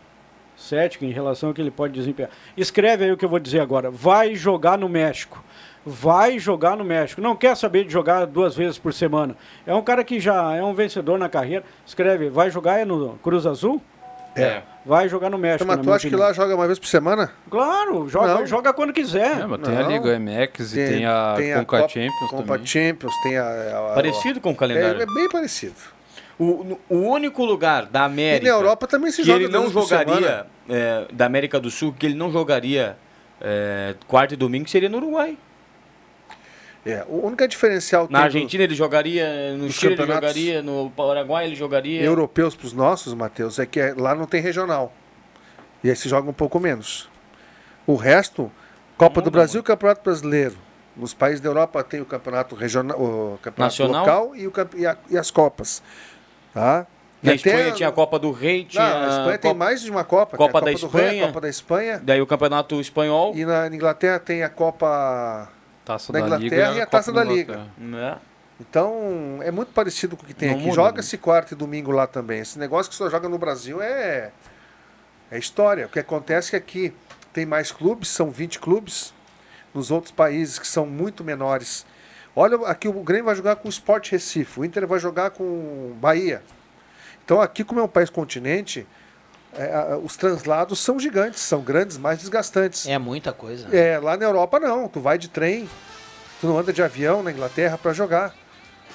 [0.58, 2.30] cético em relação ao que ele pode desempenhar.
[2.56, 3.89] Escreve aí o que eu vou dizer agora.
[3.89, 5.44] Vai jogar no México.
[5.84, 7.20] Vai jogar no México.
[7.22, 9.36] Não quer saber de jogar duas vezes por semana.
[9.65, 11.63] É um cara que já é um vencedor na carreira.
[11.86, 13.82] Escreve, vai jogar é no Cruz Azul?
[14.36, 14.62] É.
[14.86, 15.67] Vai jogar no México.
[15.67, 17.32] Mas tu acha que lá joga uma vez por semana?
[17.50, 18.46] Claro, joga, Não.
[18.48, 19.41] joga quando quiser.
[19.41, 19.89] É, mas tem a Não.
[19.91, 22.65] Liga MX e tem, a Conca Copa- Champions Conca também.
[22.65, 23.44] Champions, tem a.
[23.44, 25.02] a- Parecido com o É, calendário.
[25.02, 25.76] é bem parecido.
[26.43, 29.69] O, o único lugar da E América na Europa também se que joga ele não
[29.69, 32.97] jogaria, é, da América do Sul, que ele não jogaria
[33.39, 35.38] é, quarta e domingo, seria no Uruguai.
[36.84, 41.54] É, o único diferencial Na Argentina ele jogaria, no Chile ele jogaria, no Paraguai ele
[41.56, 42.01] jogaria.
[42.01, 44.91] europeus para os nossos, Matheus, é que é- lá não tem regional.
[45.84, 47.08] E aí se joga um pouco menos.
[47.86, 48.51] O resto,
[48.97, 50.56] Copa do Brasil e Campeonato Brasileiro.
[50.97, 54.01] Nos países da Europa tem o campeonato regional, o campeonato Nacional?
[54.06, 55.82] local e, o, e, a- e as copas.
[56.53, 56.85] Tá?
[57.23, 59.65] E Na até- Espanha tinha a Copa do Rei, tinha Não, a Espanha tem Copa-
[59.65, 60.37] mais de uma Copa.
[60.37, 61.23] Copa tem a da Copa do Rei, Espanha.
[61.23, 62.01] a Copa da Espanha.
[62.03, 63.35] Daí o Campeonato Espanhol.
[63.35, 65.47] E na Inglaterra tem a Copa
[65.85, 67.53] Taça da da Liga Inglaterra e a Copa Taça da Liga.
[67.53, 67.69] Inglaterra.
[67.77, 68.17] né?
[68.59, 70.71] Então, é muito parecido com o que tem Não aqui.
[70.71, 72.39] Joga-se quarta e domingo lá também.
[72.41, 74.31] Esse negócio que só joga no Brasil é,
[75.31, 75.85] é história.
[75.87, 76.93] O que acontece é que aqui
[77.33, 79.13] tem mais clubes, são 20 clubes.
[79.73, 81.85] Nos outros países que são muito menores.
[82.36, 85.44] Olha, aqui o Grêmio vai jogar com o Sport Recife, o Inter vai jogar com
[85.44, 86.41] o Bahia.
[87.26, 88.88] Então, aqui, como é um país continente,
[89.54, 92.88] é, os translados são gigantes, são grandes, mais desgastantes.
[92.88, 93.67] É muita coisa.
[93.67, 93.78] né?
[93.96, 95.70] É, lá na Europa não, tu vai de trem,
[96.39, 98.34] tu não anda de avião na Inglaterra para jogar.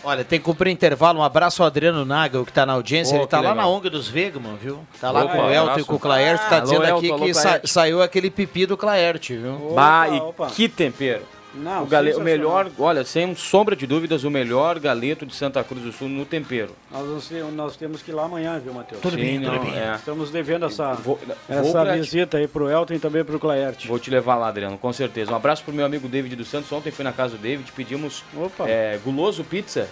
[0.05, 1.18] Olha, tem que cumprir intervalo.
[1.18, 3.14] Um abraço ao Adriano Nagel, que tá na audiência.
[3.16, 3.70] Oh, Ele tá que lá legal.
[3.70, 4.87] na ONG dos Vegman, viu?
[5.01, 5.81] Tá lá Opa, com o Elton abraço.
[5.81, 6.42] e com o Claerte.
[6.44, 7.68] Tá Ah, alô, dizendo Elton, aqui alô, que sa- Claerte.
[7.68, 9.72] saiu aquele pipi do Claerte, viu?
[9.75, 10.46] Bah, Opa, e opa.
[10.49, 11.22] que tempero.
[11.54, 12.12] Não, o, gale...
[12.14, 16.09] o melhor, olha, sem sombra de dúvidas, o melhor galeto de Santa Cruz do Sul
[16.09, 16.72] no tempero.
[16.90, 19.00] Nós, nós temos- que ir lá amanhã, viu, Matheus?
[19.00, 19.74] Tudo bem, tudo bem.
[19.78, 19.94] É.
[19.96, 23.88] Estamos devendo essa, Vou- vou essa visita aí pro Elton e também pro Claerte.
[23.88, 25.32] Vou te levar lá, Adriano, com certeza.
[25.32, 26.70] Um abraço pro meu amigo David dos Santos.
[26.72, 28.68] Ontem fui na casa do David, pedimos Opa.
[28.68, 29.88] é, guloso pizza.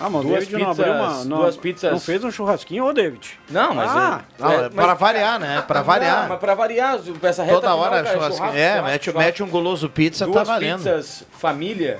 [0.00, 1.24] Ah, mas o duas David não pizzas, abriu uma.
[1.24, 1.92] Não, duas pizzas.
[1.92, 3.38] Não fez um churrasquinho, ô David?
[3.50, 5.62] Não, mas Ah, é, Não, é mas- pra variar, né?
[5.66, 6.22] Pra variar.
[6.22, 9.18] Não, mas pra variar, essa reta Toda final, hora cara, churrasco, É, churrasco, mete, churrasco.
[9.18, 10.78] mete um guloso pizza, Duas tá valendo.
[10.78, 11.98] pizzas família,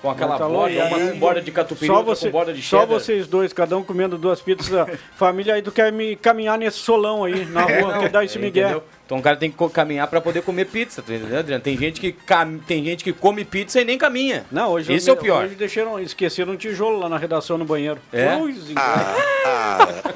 [0.00, 2.80] com aquela Tá borda, uma com borda de catupiry, Só, você, com borda de só
[2.80, 2.98] cheddar.
[2.98, 4.86] vocês dois, cada um comendo duas pizzas.
[5.16, 8.62] família aí, tu quer me caminhar nesse solão aí na rua, quer dar esse migué.
[8.62, 8.84] Entendeu?
[9.10, 11.60] Então o cara tem que caminhar pra poder comer pizza, tu entendeu, Adriano?
[11.60, 12.58] Tem gente que cam...
[12.58, 14.44] tem gente que come pizza e nem caminha.
[14.52, 15.46] Não, hoje Esse é o pior.
[15.46, 17.98] Hoje deixaram, esqueceram um tijolo lá na redação no banheiro.
[18.12, 18.28] É?
[18.28, 18.64] Aí.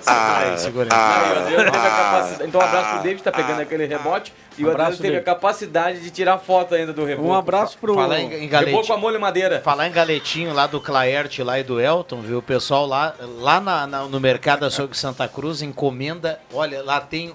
[0.06, 2.48] Ah, e o Adriano teve a capacidade.
[2.48, 4.32] Então um abraço pro David, tá pegando aquele rebote.
[4.56, 5.30] E o Abraço, Adriano teve David.
[5.30, 7.28] a capacidade de tirar foto ainda do rebote.
[7.28, 7.94] Um abraço pro.
[7.94, 8.86] Falar em, em Reboco galetinho.
[8.86, 9.60] com a molho madeira.
[9.60, 12.38] Falar em galetinho lá do Claerte lá e do Elton, viu?
[12.38, 16.38] O pessoal lá, lá na- na- no Mercado Açougue Santa Cruz encomenda.
[16.52, 17.30] Olha, lá tem.
[17.30, 17.34] o-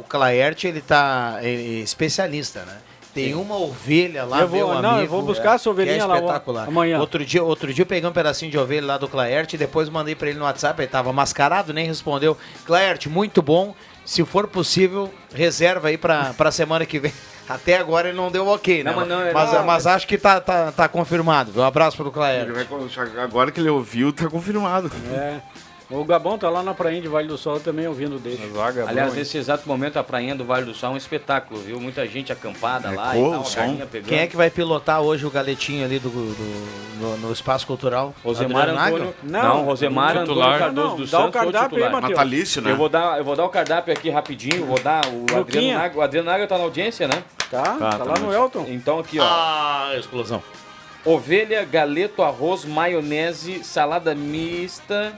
[0.00, 2.76] O Claerte, ele tá é, é especialista, né?
[3.12, 6.02] Tem uma ovelha lá, Eu vou- meu não, eu amigo, vou buscar essa que ovelhinha
[6.02, 6.68] é lá espetacular.
[6.68, 7.00] amanhã.
[7.00, 9.88] Outro dia, outro dia eu peguei um pedacinho de ovelha lá do Claerte e depois
[9.88, 12.36] mandei pra ele no WhatsApp, ele tava mascarado, nem respondeu.
[12.64, 13.74] Claerte, muito bom.
[14.08, 17.12] Se for possível, reserva aí pra, pra semana que vem.
[17.46, 18.90] Até agora ele não deu ok, né?
[18.90, 21.60] Não, mas não, é- mas, não, mas acho que tá, tá, tá confirmado.
[21.60, 24.90] Um abraço pro colocar- agora que ele ouviu, tá confirmado.
[25.12, 25.40] É.
[25.90, 28.52] O Gabão tá lá na prainha de Vale do Sol também ouvindo dele.
[28.54, 29.18] Zaga, Aliás, hein?
[29.20, 31.80] nesse exato momento, a prainha do Vale do Sol é um espetáculo, viu?
[31.80, 34.08] Muita gente acampada lá Ecoa e tal, pegando.
[34.08, 38.14] Quem é que vai pilotar hoje o galetinho ali do, do- no, no Espaço Cultural?
[38.22, 38.86] Rosemar Adriano?
[38.96, 39.14] Antônio.
[39.22, 40.58] Não, Rosemar Antônio.
[40.58, 41.92] Cardoso Não, dos dá o Santos, cardápio aí, titular.
[41.92, 42.10] Matheus.
[42.10, 42.70] Natalício, né?
[42.72, 45.78] Eu vou, dar, eu vou dar o cardápio aqui rapidinho, vou dar o Adriano Luquinha.
[45.78, 45.98] Nagel.
[45.98, 47.24] O Adriano Nagel tá na audiência, né?
[47.50, 48.30] Tá, tá, tá lá no.
[48.30, 48.66] Elton.
[48.68, 49.24] Então aqui, ó.
[49.26, 50.42] Ah, explosão.
[51.02, 55.14] Ovelha, galeto, arroz, maionese, salada mista,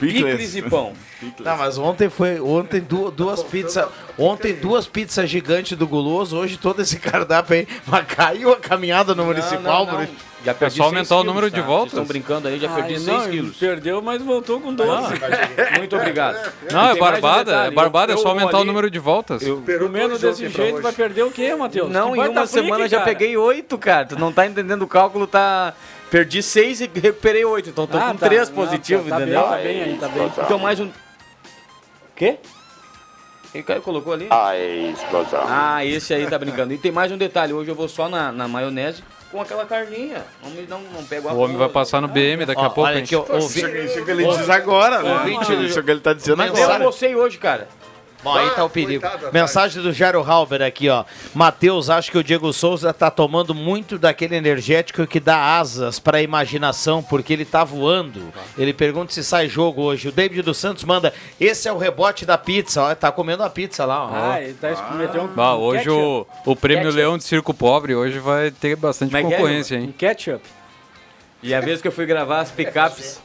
[0.00, 0.92] picles e pão.
[1.44, 2.40] Tá, mas ontem foi.
[2.40, 3.86] Ontem du- duas pizzas.
[4.16, 7.68] Ontem duas pizzas gigantes do guloso, hoje todo esse cardápio aí.
[7.86, 10.08] Mas caiu a caminhada no municipal, não, não.
[10.42, 11.54] Já perdi só seis aumentar o número tá?
[11.56, 11.92] de Vocês voltas.
[11.92, 13.56] estão brincando aí, já perdi Ai, 6 não, quilos.
[13.58, 15.12] Perdeu, mas voltou com 12.
[15.76, 16.52] Muito obrigado.
[16.72, 17.52] Não, é um barbada.
[17.66, 19.42] é barbada, é eu- só eu aumentar o ali- número de voltas.
[19.42, 21.90] eu- Comendo desse jeito, vai perder o quê, Matheus?
[21.90, 23.10] Não, Que em uma semana já cara.
[23.10, 24.06] peguei 8, cara.
[24.06, 25.74] Tu não tá entendendo o cálculo, tá.
[26.10, 27.70] Perdi 6 e recuperei 8.
[27.70, 28.26] Então tô Ah, com tá.
[28.26, 29.40] 3 Não, positivos, tá, tá entendeu?
[29.42, 30.32] Bem, tá bem aí, tá bem.
[30.44, 30.90] Então mais um.
[32.16, 32.38] Quê?
[33.52, 34.28] Quem colocou ali?
[34.30, 35.42] A explosão.
[35.46, 36.72] Ah, esse aí tá brincando.
[36.72, 40.24] E tem mais um detalhe, hoje eu vou só na, na maionese com aquela carninha.
[40.42, 42.70] Não, me- não, não pego a O homem vai passar no BM daqui Ó, a
[42.70, 42.88] pouco.
[42.88, 45.12] olha aqui, ó, ouvi- Isso que ele diz agora, né?
[45.12, 46.74] Ouvinte Isso que ele tá dizendo Mas eu agora.
[46.78, 47.68] almocei hoje, cara.
[48.22, 49.00] Bom, aí tá o perigo.
[49.00, 49.32] coitado, rapaz.
[49.32, 51.04] Mensagem do Jairo Halber aqui, ó.
[51.34, 56.20] Matheus, acho que o Diego Souza tá tomando muito daquele energético que dá asas pra
[56.20, 58.32] imaginação, porque ele tá voando.
[58.58, 60.08] Ele pergunta se sai jogo hoje.
[60.08, 62.94] O David dos Santos manda: esse é o rebote da pizza, ó.
[62.94, 64.32] Tá comendo a pizza lá, ó.
[64.32, 66.96] Ah, ele tá meteu um, Bah, um hoje o, o prêmio Ketchup.
[66.98, 69.94] Leão de Circo Pobre hoje vai ter bastante Como é é, concorrência, Um hein?
[69.96, 70.44] ketchup.
[71.42, 73.18] E a vez que eu fui gravar as picapes.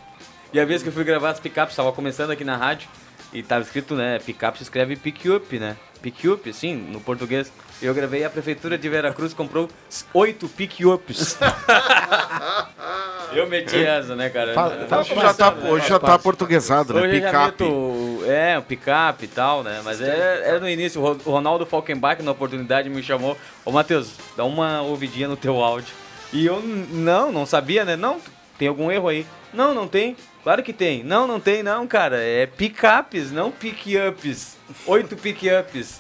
[0.53, 2.88] E a vez que eu fui gravar as picapes, tava começando aqui na rádio.
[3.35, 4.17] E tava escrito, né?
[4.25, 5.75] Picape se escreve pick-up, né?
[6.01, 7.51] Pick-up, sim, no português.
[7.81, 9.67] Eu gravei a prefeitura de Veracruz comprou
[10.13, 11.37] oito pick-ups.
[13.33, 14.53] eu meti essa, né, cara?
[14.53, 17.07] Fala- fala Hoje já tá, hoje já tá portuguesado, né?
[17.09, 17.63] Picape.
[17.63, 19.81] meto, é, o picape e tal, né?
[19.83, 21.01] Mas é, era no início.
[21.01, 23.37] O Ro- o Ronaldo Falkenbach, na oportunidade, me chamou.
[23.65, 25.93] Ô, Matheus, dá uma ouvidinha no teu áudio.
[26.31, 27.97] E eu, não, não sabia, né?
[27.97, 28.21] Não,
[28.57, 29.25] tem algum erro aí.
[29.53, 30.15] Não, não tem.
[30.45, 31.03] Claro que tem.
[31.03, 32.21] Não, não tem não, cara.
[32.21, 34.55] É picapes, não pick-ups.
[34.86, 35.99] Oito pick-ups.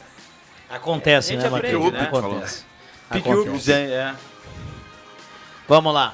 [0.69, 1.93] Acontece, A gente né, aprende, Matheus?
[1.93, 2.01] né?
[2.07, 2.65] Acontece.
[3.09, 4.15] Pick-ups, é, é.
[5.67, 6.13] Vamos lá.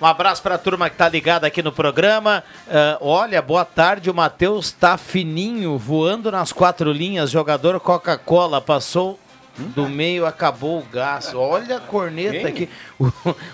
[0.00, 2.44] Um abraço pra turma que tá ligada aqui no programa.
[2.70, 4.08] Ah, olha, boa tarde.
[4.08, 7.32] O Matheus tá fininho, voando nas quatro linhas.
[7.32, 9.18] Jogador Coca-Cola passou
[9.58, 11.32] do meio, acabou o gás.
[11.34, 12.46] Olha a corneta Quem?
[12.46, 12.68] aqui.
[12.98, 13.06] O,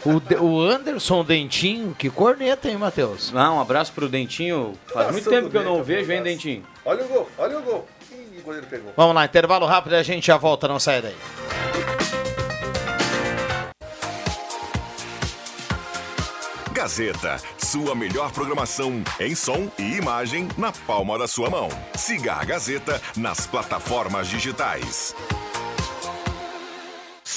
[0.05, 3.33] o, o Anderson Dentinho, que corneta, hein, Matheus?
[3.33, 4.75] Não, um abraço pro Dentinho.
[4.93, 6.63] Faz muito tempo que eu não vejo, hein, Dentinho?
[6.85, 7.87] Olha o gol, olha o gol.
[8.13, 8.93] Ih, o goleiro pegou.
[8.97, 11.17] Vamos lá, intervalo rápido e a gente já volta, não sai daí.
[16.73, 21.69] Gazeta, sua melhor programação em som e imagem na palma da sua mão.
[21.97, 25.13] Siga a Gazeta nas plataformas digitais.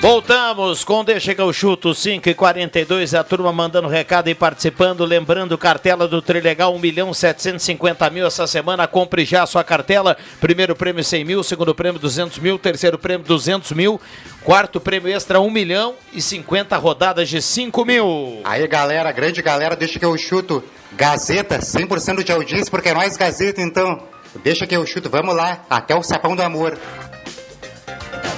[0.00, 5.04] Voltamos com Deixa que eu chuto 5 e 42 a turma mandando recado e participando.
[5.04, 8.88] Lembrando, cartela do Trilegal 1 milhão 750 mil essa semana.
[8.88, 10.16] Compre já a sua cartela.
[10.40, 14.00] Primeiro prêmio 100 mil, segundo prêmio 200 mil, terceiro prêmio 200 mil,
[14.42, 18.40] quarto prêmio extra 1 milhão e 50 rodadas de 5 mil.
[18.42, 20.64] Aí galera, grande galera, deixa que eu chuto.
[20.92, 24.02] Gazeta, 100% de audiência, porque é nós Gazeta então.
[24.42, 26.78] Deixa que eu chuto, vamos lá, até o sapão do amor.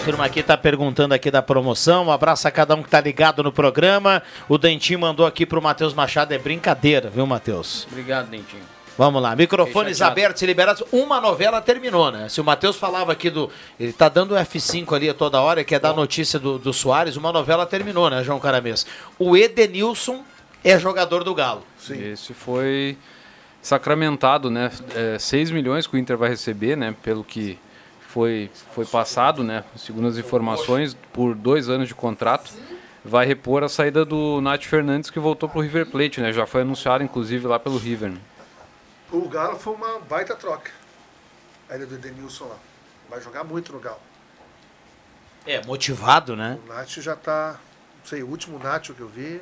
[0.03, 2.07] A turma aqui tá perguntando aqui da promoção.
[2.07, 4.21] Um abraço a cada um que tá ligado no programa.
[4.49, 6.35] O Dentinho mandou aqui pro Matheus Machado.
[6.35, 7.87] É brincadeira, viu, Matheus?
[7.89, 8.65] Obrigado, Dentinho.
[8.99, 10.83] Vamos lá, microfones abertos e liberados.
[10.91, 12.29] Uma novela terminou, né?
[12.29, 13.49] Se o Matheus falava aqui do.
[13.79, 16.73] Ele tá dando o F5 ali a toda hora, que é dar notícia do, do
[16.73, 18.85] Soares, uma novela terminou, né, João Caramês?
[19.21, 20.25] O Edenilson
[20.65, 21.63] é jogador do Galo.
[21.89, 22.99] Esse foi
[23.63, 24.69] sacramentado, né?
[24.97, 26.93] É, 6 milhões que o Inter vai receber, né?
[27.05, 27.57] Pelo que
[28.13, 29.65] foi, foi passado, né?
[29.75, 32.53] Segundo as informações, por dois anos de contrato.
[33.03, 36.33] Vai repor a saída do Nath Fernandes, que voltou para o River Plate, né?
[36.33, 38.11] Já foi anunciado, inclusive, lá pelo River.
[38.11, 38.19] né?
[39.11, 40.71] O Galo foi uma baita troca.
[41.69, 42.57] A ilha do Edenilson lá.
[43.09, 43.99] Vai jogar muito no Galo.
[45.47, 46.59] É, motivado, né?
[46.65, 47.59] O Nath já tá.
[48.01, 49.41] Não sei, o último Nath que eu vi.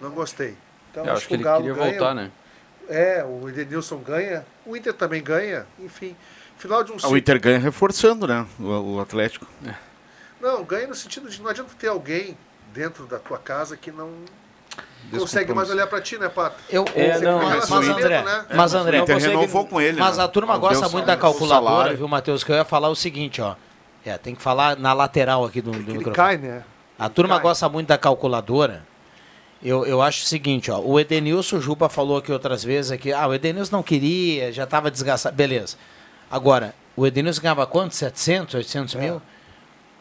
[0.00, 0.56] Não gostei.
[0.90, 2.30] Então, Eu acho que ele queria voltar, né?
[2.88, 4.46] É, o Edenilson ganha.
[4.64, 5.66] O Inter também ganha.
[5.78, 6.16] Enfim.
[6.62, 7.16] Final de um Ah, O ciclo.
[7.18, 8.46] Inter ganha reforçando, né?
[8.60, 9.46] O, o Atlético.
[10.40, 12.36] Não, ganha no sentido de não adianta ter alguém
[12.72, 14.10] dentro da tua casa que não
[15.10, 16.56] consegue mais olhar pra ti, né, Pato?
[16.70, 18.44] Eu, Você não, mas, mas André, né?
[18.54, 20.24] mas André, O Inter não consegue- renovou com ele, Mas né?
[20.24, 21.20] a turma gosta o muito da salário.
[21.38, 22.44] calculadora, viu, Matheus?
[22.44, 23.56] Que eu ia falar o seguinte, ó.
[24.06, 26.14] É, tem que falar na lateral aqui do, do microfone.
[26.14, 26.62] cai, né?
[26.98, 28.84] A turma gosta muito da calculadora.
[29.62, 30.78] Eu, eu acho o seguinte, ó.
[30.80, 33.12] O Edenilson, o Juba falou aqui outras vezes aqui.
[33.12, 35.34] Ah, o Edenilson não queria, já estava desgastado.
[35.36, 35.76] Beleza.
[36.32, 37.94] Agora, o Edenilson ganhava quanto?
[37.94, 39.16] 700, 800 mil?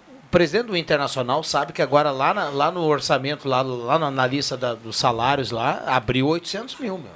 [0.07, 4.09] O presidente do Internacional sabe que agora lá, na- lá no orçamento, lá, lá na,
[4.09, 7.11] na lista da- dos salários lá, abriu 800 mil, meu.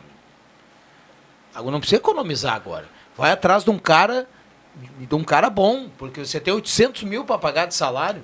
[1.54, 2.86] Agora não precisa economizar agora.
[3.16, 4.28] Vai atrás de um cara,
[5.00, 8.22] de um cara bom, porque você tem 800 mil para pagar de salário.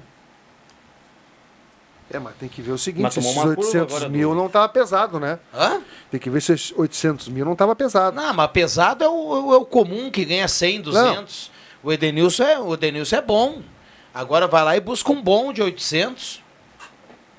[2.13, 4.67] É, mas tem que ver o seguinte, esses uma curva 800 agora, mil não tava
[4.69, 5.39] pesado, né?
[5.53, 5.81] Hã?
[6.09, 8.15] Tem que ver se esses 800 mil não tava pesado.
[8.15, 11.51] Não, mas pesado é o, é o comum que ganha 100, 200.
[11.83, 13.61] O Edenilson, é, o Edenilson é bom.
[14.13, 16.41] Agora vai lá e busca um bom de 800.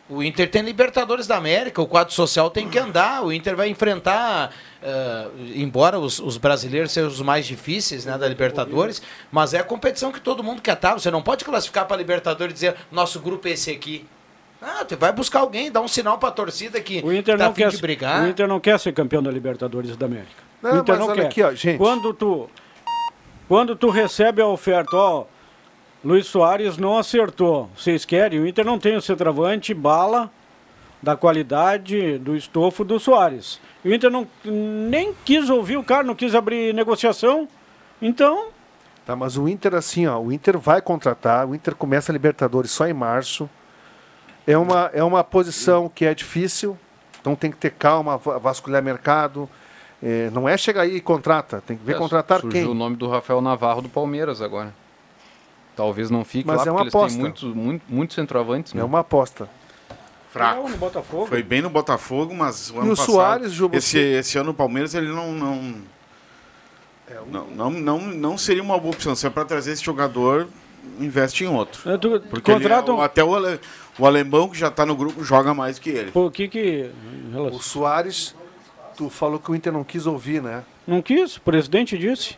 [0.09, 3.25] O Inter tem Libertadores da América, o quadro social tem que andar.
[3.25, 8.29] O Inter vai enfrentar, eh, embora os, os brasileiros sejam os mais difíceis né, da
[8.29, 10.95] Libertadores, mas é a competição que todo mundo quer estar.
[10.95, 14.07] Você não pode classificar para Libertadores e dizer nosso grupo é esse aqui.
[14.63, 17.47] Ah, tu vai buscar alguém, dá um sinal para a torcida que O Inter, tá
[17.47, 18.23] não quer, de brigar.
[18.23, 20.43] o Inter não quer ser campeão da Libertadores da América.
[20.63, 21.27] Não, o Inter mas não olha quer.
[21.29, 21.79] aqui, ó, gente.
[21.79, 22.49] Quando tu,
[23.49, 25.25] quando tu recebe a oferta, ó,
[26.05, 27.69] Luiz Soares não acertou.
[27.77, 28.39] Vocês querem?
[28.39, 30.31] O Inter não tem o centroavante, bala
[31.03, 33.61] da qualidade do estofo do Soares.
[33.85, 37.49] O Inter não, nem quis ouvir o cara, não quis abrir negociação.
[38.01, 38.49] Então,
[39.05, 42.71] Tá, mas o Inter, assim, ó, o Inter vai contratar, o Inter começa a Libertadores
[42.71, 43.51] só em março.
[44.47, 46.77] É uma, é uma posição que é difícil,
[47.21, 49.49] então tem que ter calma, va- vasculhar mercado.
[50.03, 52.71] É, não é chegar aí e contrata, tem que ver É, contratar surgiu quem.
[52.71, 54.75] o nome do Rafael Navarro do Palmeiras agora.
[55.77, 57.19] Talvez não fique Mas lá, é uma porque eles têm aposta.
[57.21, 58.75] muitos muito, muitos centroavantes.
[58.75, 58.81] né?
[58.83, 59.49] É uma aposta.
[60.31, 60.69] Fraco.
[60.69, 61.27] no Botafogo.
[61.27, 64.51] Foi bem no Botafogo, mas o E ano o passado, Soares, Juba, esse, esse ano
[64.51, 65.75] o Palmeiras ele não não,
[67.31, 69.15] não, não, não, não seria uma boa opção.
[69.15, 70.49] Se é para trazer esse jogador,
[70.99, 71.89] investe em outro.
[71.91, 72.75] É, tu- Porque ele é-
[73.05, 73.37] até o,
[73.99, 76.11] o alemão que já está no grupo joga mais que ele.
[76.15, 76.91] o que que...
[77.35, 78.35] O Soares,
[78.97, 80.63] tu falou que o Inter não quis ouvir, né?
[80.87, 82.37] Não quis, o presidente disse.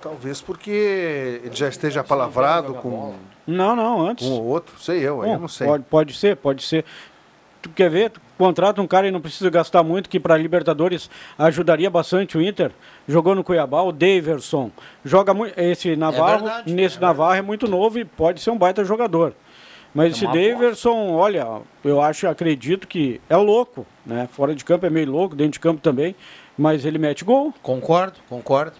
[0.00, 3.14] Talvez porque ele já esteja palavrado com
[3.46, 4.26] Não, não, antes.
[4.26, 5.66] um ou outro, sei eu, aí Bom, eu não sei.
[5.66, 6.84] Pode, pode ser, pode ser.
[7.60, 8.10] Tu quer ver?
[8.10, 12.40] Tu contrata um cara e não precisa gastar muito, que para Libertadores ajudaria bastante o
[12.40, 12.70] Inter.
[13.06, 14.70] Jogou no Cuiabá, o Daverson.
[15.04, 15.58] Joga muito.
[15.60, 19.34] Esse Navarro, verdade, nesse Navarro é muito novo e pode ser um baita jogador.
[19.94, 24.28] Mas esse uma Daverson, olha, eu acho, acredito que é louco, né?
[24.32, 26.14] Fora de campo é meio louco, dentro de campo também,
[26.56, 27.52] mas ele mete gol.
[27.62, 28.76] Concordo, concordo.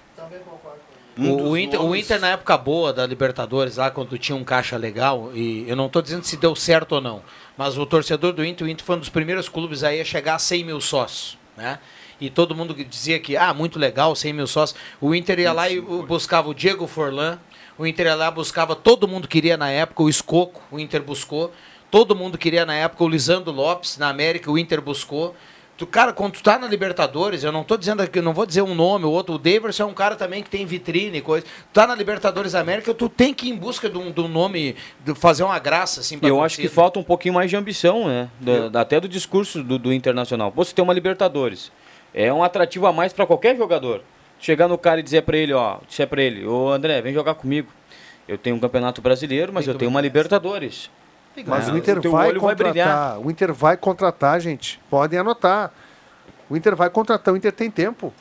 [1.19, 4.45] Um o, o Inter, o Inter, na época boa da Libertadores, lá quando tinha um
[4.45, 7.23] caixa legal, e eu não estou dizendo se deu certo ou não,
[7.57, 10.37] mas o torcedor do Inter, o Inter foi um dos primeiros clubes aí a chegar
[10.37, 11.79] a 100 mil sócios, né?
[12.21, 14.79] E todo mundo dizia que, ah, muito legal, 100 mil sócios.
[15.01, 17.39] O Inter ia lá e buscava o Diego Forlan,
[17.81, 21.51] o Inter lá buscava, todo mundo queria na época, o Escoco, o Inter buscou,
[21.91, 25.35] todo mundo queria na época o Lisandro Lopes, na América, o Inter buscou.
[25.79, 28.61] Tu, cara, quando tu tá na Libertadores, eu não tô dizendo que não vou dizer
[28.61, 31.47] um nome, o outro, o Daverson é um cara também que tem vitrine e coisa.
[31.47, 34.29] Tu tá na Libertadores América, tu tem que ir em busca de um, de um
[34.29, 36.75] nome, de fazer uma graça, assim, pra eu acho que torcida.
[36.83, 38.29] falta um pouquinho mais de ambição, né?
[38.39, 40.53] Da- da- até do discurso do, do Internacional.
[40.53, 41.73] Pô, Você tem uma Libertadores.
[42.13, 44.03] É um atrativo a mais para qualquer jogador.
[44.39, 47.35] Chegar no cara e dizer para ele, ó, disser para ele, ô André, vem jogar
[47.35, 47.69] comigo.
[48.29, 50.91] Eu tenho um campeonato brasileiro, mas eu tenho uma Libertadores.
[51.47, 52.89] Mas É, o Inter teu vai olho vai brilhar.
[52.89, 53.27] contratar.
[53.27, 54.81] o Inter vai contratar, gente.
[54.91, 55.73] Podem anotar.
[56.49, 57.33] O Inter vai contratar.
[57.33, 58.13] O Inter tem tempo.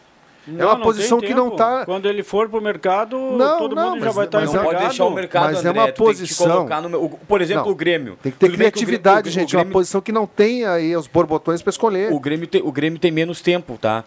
[0.47, 1.57] é Não, uma não posição tem que não tempo.
[1.57, 1.85] tá.
[1.85, 4.63] Quando ele for pro mercado, Não, todo não, mundo já mas- vai estar mas Não
[4.63, 6.47] pode deixar o mercado, Mas é André, uma tu tem que te posição.
[6.51, 8.17] colocar no meu- o- por exemplo, Não, o Grêmio.
[8.21, 9.55] Tem que ter Tudo que o Grêmio- criatividade, o- o gente.
[9.55, 12.11] É uma Grêmio- posição que não tem aí os borbotões para escolher.
[12.11, 14.03] O Grêmio, tem, o Grêmio tem menos tempo, tá?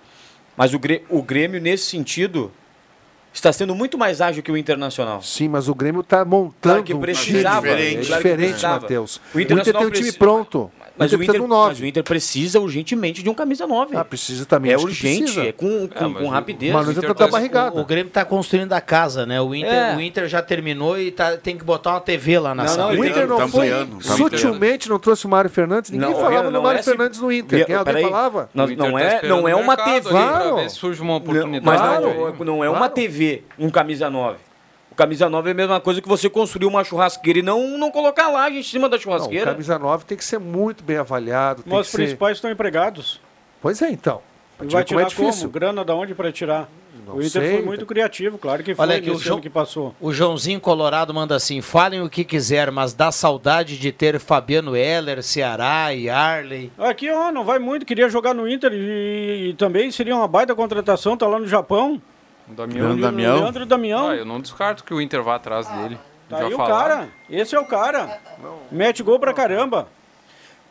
[0.57, 2.51] Mas o Grêmio, o Grêmio, nesse sentido,
[3.33, 5.23] está sendo muito mais ágil que o Internacional.
[5.23, 8.81] Sim, mas o Grêmio está montando Claro que um precisava, time claro que diferente, precisava.
[8.81, 9.21] Matheus.
[9.35, 10.71] O Inter, tem um time pronto.
[10.97, 11.69] Mas o Inter um 9.
[11.71, 13.97] mas o Inter precisa urgentemente de um camisa 9.
[13.97, 14.73] Ah, precisa também.
[14.73, 15.45] É urgente, precisa.
[15.45, 16.73] é com, com, com rapidez.
[16.73, 17.77] Mas o Inter tá barrigado.
[17.77, 19.41] O, o Grêmio tá construindo a casa, né?
[19.41, 19.97] O Inter, É.
[19.97, 22.93] o Inter já terminou e tá, tem que botar uma TV lá na Não, sala.
[22.93, 23.69] não, O Inter não tá foi.
[23.71, 25.91] ampliando, tá sutilmente não trouxe o Mário Fernandes.
[25.91, 27.65] Ninguém Não, falava não no Mário é assim- Fernandes no Inter.
[27.67, 28.51] Quem alguém Peraí, falava?
[28.55, 30.09] Não, O Inter não tá é, não é uma TV.
[30.11, 30.57] Claro.
[30.57, 31.65] ver se surge uma Não, oportunidade.
[31.65, 34.37] mas não, não é uma TV, um camisa 9.
[35.03, 38.29] Camisa 9 é a mesma coisa que você construir uma churrasqueira e não, não colocar
[38.29, 39.51] lá gente em cima da Não, churrasqueira.
[39.51, 41.65] camisa 9 tem que ser muito bem avaliado.
[41.67, 41.97] Mas os ser...
[41.97, 43.21] principais estão empregados.
[43.61, 44.23] Pois é, então.
[44.63, 45.29] E vai ver como é tirar como?
[45.29, 45.51] difícil.
[45.51, 46.69] Grana da onde para tirar?
[47.05, 49.41] Não o Inter sei, foi muito tá- criativo, claro que foi Olha aqui, o João-
[49.41, 49.93] que passou.
[50.01, 54.77] O Joãozinho Colorado manda assim: falem o que quiser, mas dá saudade de ter Fabiano
[54.77, 56.71] Heller, Ceará e Arley.
[56.79, 60.55] Aqui, ó, não vai muito, queria jogar no Inter e, e também seria uma baita
[60.55, 62.01] contratação, tá lá no Japão.
[62.49, 62.87] O Damião.
[62.87, 63.41] Leandro Damião.
[63.41, 64.09] Leandro Damião.
[64.11, 65.99] Ah, eu não descarto que o Inter vá atrás dele.
[66.29, 68.21] Tá Já aí o cara, esse é o cara.
[68.71, 69.89] Mete gol pra caramba.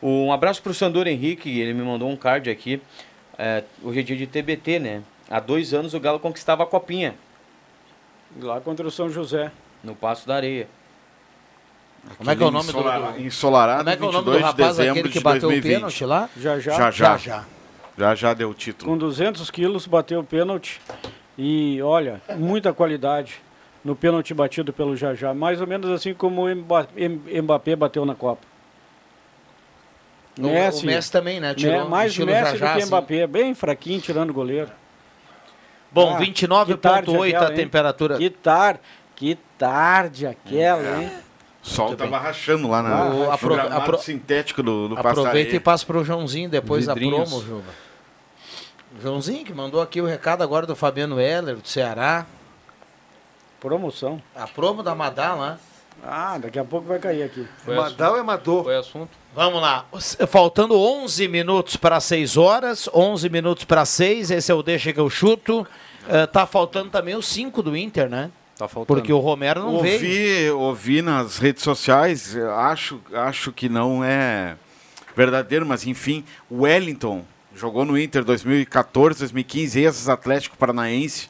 [0.02, 2.82] Um abraço pro Sandor Henrique, ele me mandou um card aqui.
[3.38, 5.02] É, hoje é dia de TBT, né?
[5.30, 7.14] Há dois anos o Galo conquistava a copinha
[8.40, 9.50] Lá contra o São José.
[9.82, 10.68] no Passo da Areia.
[12.18, 12.72] Como é que é o nome do.
[12.82, 15.18] Do- Ensolarado, Como é que é o nome 22 do de rapaz dezembro aquele que
[15.18, 15.74] de bateu o 2020.
[15.76, 16.28] pênalti lá?
[16.36, 16.72] Já já.
[16.72, 17.16] Já, já.
[17.16, 17.44] já.
[17.96, 18.90] Já já deu o título.
[18.90, 20.80] Com 200 quilos bateu o pênalti.
[21.38, 23.40] E olha, muita qualidade
[23.84, 25.32] no pênalti batido pelo Jajá.
[25.34, 28.46] Mais ou menos assim como o Mbappé bateu na Copa.
[30.38, 31.54] O- o Messi também, né?
[31.54, 32.86] Tirou Né, mais estilo Messi Jajá, do que assim.
[32.88, 33.26] Mbappé.
[33.26, 34.70] Bem fraquinho tirando o goleiro.
[35.90, 38.16] Bom, Ah, 29,8 que tarde a temperatura.
[38.16, 38.80] Que tarde,
[39.14, 41.12] que tarde aquela, hein?
[41.62, 42.20] O sol Muito tava bem.
[42.20, 47.20] rachando lá na, O- apro- sintético do, do Aproveita e passa pro Joãozinho depois Vidrinhos.
[47.20, 47.68] a promo, Juba.
[49.02, 52.24] Joãozinho que mandou aqui o recado agora do Fabiano Heller, do Ceará.
[53.60, 54.20] Promoção.
[54.34, 55.58] A promo da Madá lá.
[56.04, 57.46] Ah, daqui a pouco vai cair aqui.
[57.64, 58.64] Foi Madal é Mador.
[58.64, 59.10] Foi assunto.
[59.34, 59.86] Vamos lá.
[59.92, 64.92] Os- Faltando 11 minutos para 6 horas, 11 minutos para 6, esse é o Deixa
[64.92, 65.66] que eu chuto.
[66.08, 68.30] Eh, tá faltando também o 5 do Inter, né?
[68.58, 68.86] Tá faltando.
[68.98, 69.94] Porque o Romero não veio.
[69.94, 74.56] ouvi, ouvi nas redes sociais, eu acho, acho que não é
[75.14, 77.24] verdadeiro, mas enfim, o Wellington
[77.54, 81.28] jogou no Inter 2014, 2015, ex-Atlético Paranaense,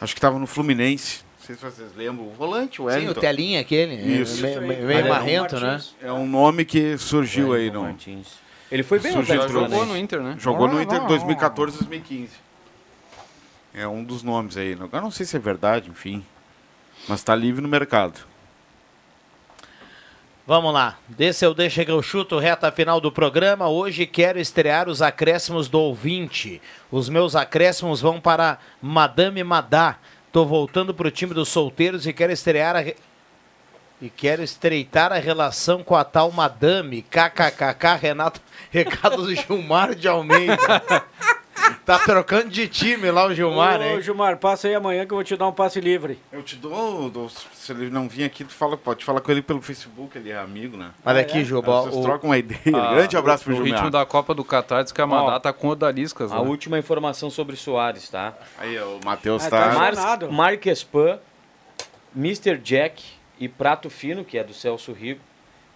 [0.00, 3.18] acho que estava no Fluminense, não sei se vocês lembram, o volante, o Sim, Wellington.
[3.18, 3.94] o Telinha aquele.
[3.94, 4.40] Isso.
[4.40, 5.82] Meio, meio marrento, né?
[6.00, 7.82] É um nome que surgiu aí, não?
[7.82, 8.28] Martins.
[8.70, 9.86] Ele foi bem no Surgiu Jogou Paranaense.
[9.86, 10.36] no Inter, né?
[10.38, 12.30] Jogou no Inter 2014, 2015.
[13.74, 14.72] É um dos nomes aí.
[14.74, 16.24] Agora não sei se é verdade, enfim.
[17.08, 18.20] Mas está livre no mercado.
[20.44, 20.98] Vamos lá.
[21.06, 23.68] Desse eu deixo que eu chuto reta final do programa.
[23.68, 26.60] Hoje quero estrear os acréscimos do ouvinte.
[26.90, 29.98] Os meus acréscimos vão para Madame Madá.
[30.32, 32.84] Tô voltando pro time dos solteiros e quero estrear a
[34.00, 37.02] e quero estreitar a relação com a tal Madame.
[37.02, 40.56] KKKK Renato Recado do Gilmar de Almeida.
[41.84, 44.00] tá trocando de time lá o Gilmar, Ô, hein?
[44.02, 46.18] Gilmar, passa aí amanhã que eu vou te dar um passe livre.
[46.32, 49.42] Eu te dou, dou- se ele não vir aqui, tu fala, pode falar com ele
[49.42, 50.90] pelo Facebook, ele é amigo, né?
[51.04, 51.82] Olha aqui, Juba.
[51.82, 52.60] Vocês o- trocam uma ideia.
[52.74, 53.90] Ah, Grande abraço pro O ritmo Gilmar.
[53.90, 56.30] da Copa do Catar diz que a Madá tá com odaliscas.
[56.32, 56.40] A né?
[56.48, 58.34] última informação sobre Soares, tá?
[58.58, 59.68] Aí, ó, o Matheus Ah, tá...
[59.68, 59.92] tá Mar.
[60.30, 61.18] Marques Pan,
[62.14, 62.58] Mr.
[62.58, 63.02] Jack
[63.38, 65.20] e Prato Fino, que é do Celso Rigo,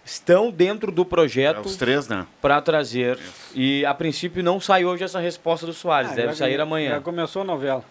[0.07, 2.25] estão dentro do É projeto os três, né?
[2.41, 3.19] para trazer.
[3.53, 6.63] E a princípio não sai hoje essa resposta do Soares, Ah, deve já- sair Já
[6.63, 7.01] amanhã.
[7.01, 7.83] começou a novela.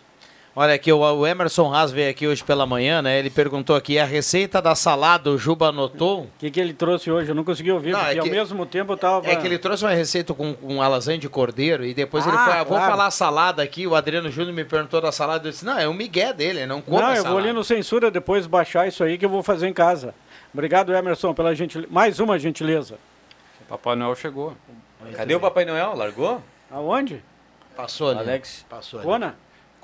[0.58, 3.18] Olha aqui, o, o Emerson Haas veio aqui hoje pela manhã, né?
[3.18, 6.20] Ele perguntou aqui, a receita da salada o Juba anotou?
[6.22, 7.28] O que, que ele trouxe hoje?
[7.30, 9.28] Eu não consegui ouvir, Não, é porque que- ao mesmo tempo eu tava.
[9.30, 12.34] É que ele trouxe uma receita com, com a lasanha de cordeiro e depois ele
[12.38, 12.90] Ah, foi, ah, vou claro.
[12.90, 15.92] falar salada aqui, o Adriano Júnior me perguntou da salada, eu disse, não, é um
[15.92, 17.28] migué dele, ele não come Não, eu salada.
[17.28, 20.14] vou ali no censura depois baixar isso aí que eu vou fazer em casa.
[20.56, 21.92] Obrigado, Emerson, pela gentileza.
[21.92, 22.98] Mais uma gentileza.
[23.68, 24.56] Papai Noel chegou.
[25.14, 25.94] Cadê o Papai Noel?
[25.94, 26.42] Largou?
[26.70, 27.22] Aonde?
[27.76, 28.20] Passou ali.
[28.20, 28.64] Alex.
[28.66, 29.06] Passou ali.
[29.06, 29.36] Kona?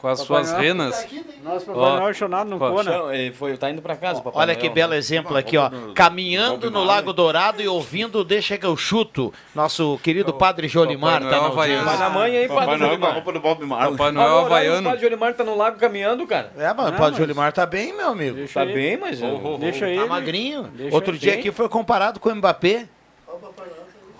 [0.03, 0.63] Com as Papai suas Noel.
[0.63, 1.07] renas.
[1.45, 4.55] Nossa, Papai Ó, Noel é chonado no Ele foi, tá indo pra casa, papai Olha
[4.57, 4.75] que Noel.
[4.75, 5.71] belo exemplo aqui, ó.
[5.95, 9.33] Caminhando no Lago Dourado e ouvindo Deixa que eu chuto.
[9.55, 11.61] Nosso querido Padre Jolimar tá na Havaiano.
[11.61, 11.85] audiência.
[11.85, 13.15] Vai na manhã aí, Papai Padre Noel com a Jolimar.
[13.15, 13.91] roupa do Bob Marley.
[13.97, 14.83] Papai Noel o Havaiano.
[14.91, 16.53] Padre Jolimar tá no lago caminhando, cara.
[16.59, 18.49] É, mas o Padre Jolimar tá bem, meu amigo.
[18.53, 19.21] Tá bem, mas...
[19.61, 20.05] Deixa Tá ele.
[20.07, 20.69] magrinho.
[20.91, 22.89] Outro dia aqui foi comparado com o Mbappé.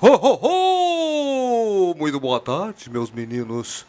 [0.01, 0.39] Ho, ho,
[1.91, 1.95] ho!
[1.97, 3.85] Muito boa tarde, meus meninos.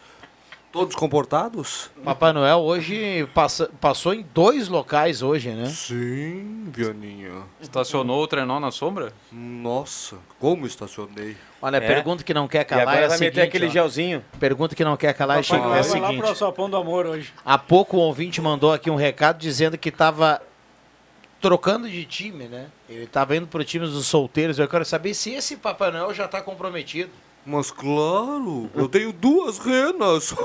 [0.74, 1.92] Todos comportados?
[2.04, 5.68] Papai Noel hoje passa- passou em dois locais hoje, né?
[5.68, 7.44] Sim, Vianinha.
[7.62, 9.14] Estacionou o trenó na sombra?
[9.32, 11.38] Nossa, como estacionei.
[11.62, 11.80] Olha, É.
[11.80, 13.70] pergunta que não quer E calar agora é a vai meter seguinte, aquele ó.
[13.70, 14.26] gelzinho.
[14.40, 16.20] Pergunta que não quer calar é, Papai é a Noel vai lá seguinte.
[16.22, 17.32] pro Alçapão do Amor hoje.
[17.46, 20.42] Há pouco o ouvinte mandou aqui um recado dizendo que estava
[21.40, 22.66] trocando de time, né?
[22.90, 24.58] Ele estava indo para o time dos solteiros.
[24.58, 27.12] Eu quero saber se esse Papai Noel já está comprometido.
[27.46, 30.34] Mas claro, eu tenho duas renas.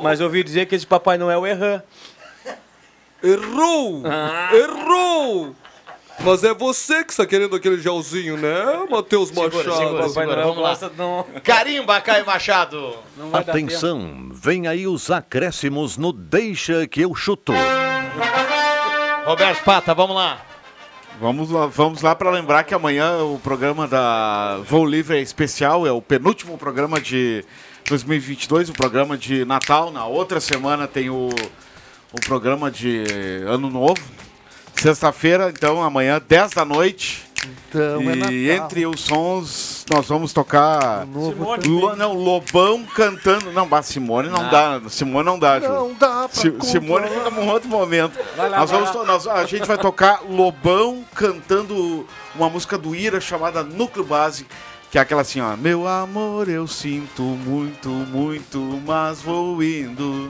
[0.00, 1.82] Mas eu ouvi dizer que esse Papai Noel é rã.
[3.22, 4.02] Errou!
[4.06, 4.50] Ah.
[4.54, 5.54] Errou!
[6.20, 9.76] Mas é você que está querendo aquele gelzinho, né, Matheus Segura, Machado?
[9.76, 10.26] segura, segura.
[10.36, 10.90] Noel Vamos lá.
[10.96, 11.26] não...
[11.42, 12.94] Carimba, Caio Machado.
[13.16, 13.66] Não vai dar tempo.
[13.66, 17.52] Atenção, vem aí os acréscimos no Deixa que eu chuto.
[19.26, 20.45] Roberto Pata, vamos lá.
[21.18, 25.86] Vamos lá, vamos lá para lembrar que amanhã o programa da Voo Livre é especial,
[25.86, 27.42] é o penúltimo programa de
[27.88, 29.90] 2022, o programa de Natal.
[29.90, 31.30] Na outra semana tem o,
[32.12, 33.02] o programa de
[33.46, 34.02] Ano Novo.
[34.74, 37.25] Sexta-feira, então, amanhã, 10 da noite.
[37.68, 38.32] Então é e Natal.
[38.66, 41.04] entre os sons, nós vamos tocar.
[41.06, 41.68] Simone.
[41.68, 43.52] Lo- não, Lobão cantando.
[43.52, 44.80] Não, bah, Simone não dá.
[44.88, 45.68] Simone não dá, Ju.
[45.68, 48.18] Não dá pra Si- Simone fica num outro momento.
[48.36, 53.20] Vai lá, nós vamos nós- a gente vai tocar Lobão cantando uma música do Ira
[53.20, 54.46] chamada Núcleo Base.
[54.90, 55.56] Que é aquela assim, ó.
[55.56, 60.28] Meu amor, eu sinto muito, muito, mas vou indo.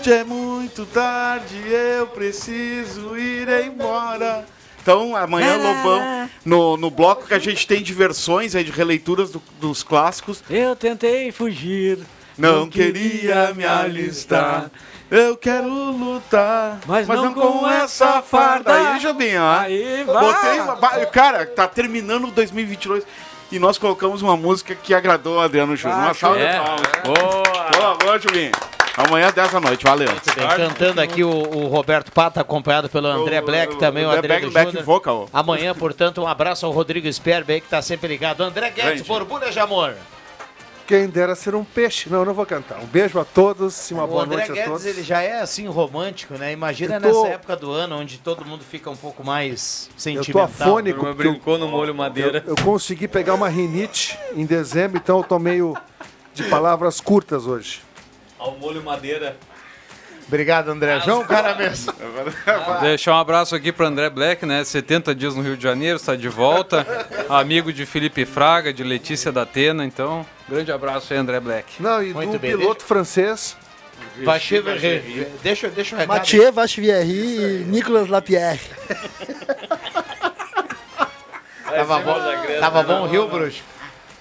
[0.00, 4.46] Hoje é muito tarde, eu preciso ir embora.
[4.86, 9.32] Então, amanhã, Lobão, no, no bloco que a gente tem de versões aí, de releituras
[9.32, 11.98] do- dos clássicos, Eu tentei fugir.
[12.38, 14.70] não queria me alistar.
[15.10, 18.72] Eu quero lutar, Mas não com, com essa essa farda.
[18.74, 18.90] farda.
[18.94, 19.58] Aí, Jobim, ó.
[19.58, 20.78] Aí, vai.
[20.80, 23.02] Botei cara, tá terminando 2022
[23.50, 25.98] e nós colocamos uma música que agradou o Adriano Júnior.
[25.98, 26.52] Ah, uma salva é.
[26.52, 26.92] de palmas.
[27.04, 27.70] Boa!
[27.76, 28.52] Boa, boa, Jobim.
[28.96, 29.84] Amanhã, 10 da noite.
[29.84, 30.08] Valeu.
[30.56, 34.12] Cantando aqui o, o Roberto Pata, acompanhado pelo André O- Black, o- também o, o
[34.12, 35.28] André Back- do back vocal.
[35.32, 38.42] Amanhã, portanto, um abraço ao Rodrigo Sperber aí que tá sempre ligado.
[38.42, 39.94] André Guedes, borbulha de amor.
[40.86, 42.08] Quem dera ser um peixe.
[42.08, 42.78] Não, eu não vou cantar.
[42.78, 44.86] Um beijo a todos e uma O boa André noite a Guedes, todos.
[44.86, 46.52] ele já é assim romântico, né?
[46.52, 49.94] Imagina Eu tô- nessa época do ano onde todo mundo fica um pouco mais Eu
[49.94, 50.44] tô sentimental.
[50.44, 52.42] afônico eu, brincou no molho madeira.
[52.46, 55.76] eu consegui pegar uma rinite em dezembro, então eu tô meio
[56.32, 57.80] de palavras curtas hoje.
[58.38, 59.36] Ao molho madeira.
[60.26, 60.98] Obrigado, André.
[61.00, 61.92] João Cara mesmo.
[62.82, 64.64] Deixar um abraço aqui para André Black, né?
[64.64, 66.84] 70 dias no Rio de Janeiro, está de volta.
[67.28, 69.84] Amigo de Felipe Fraga, de Letícia da Atena.
[69.84, 71.80] Então, grande abraço aí, André Black.
[71.80, 73.56] Não, e Muito do bem, piloto francês.
[74.24, 75.28] Vacher Verre.
[75.42, 76.18] Deixa, deixa o recado.
[76.18, 78.60] Mathieu Vachivieri e Nicolas Lapierre.
[81.64, 82.14] Tava bom,
[82.60, 83.62] tava bom o Rio, Bruxo?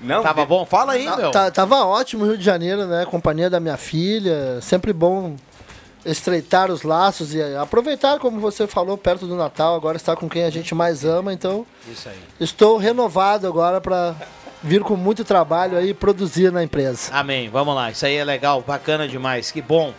[0.06, 0.66] Não, Tava bom?
[0.66, 1.32] Fala aí, meu.
[1.32, 3.06] Tá- tava ótimo o Rio de Janeiro, né?
[3.06, 4.60] Companhia da minha filha.
[4.62, 5.36] Sempre bom
[6.06, 9.76] estreitar os laços e aproveitar, como você falou, perto do Natal.
[9.76, 11.34] Agora está com quem a gente mais ama.
[11.34, 12.16] Então, Isso aí.
[12.39, 14.16] estou renovado agora para
[14.62, 17.12] vir com muito trabalho aí e produzir na empresa.
[17.14, 17.49] Amém.
[17.49, 17.89] Vamos lá.
[17.91, 19.49] Isso aí é legal, bacana demais.
[19.51, 19.93] Que bom.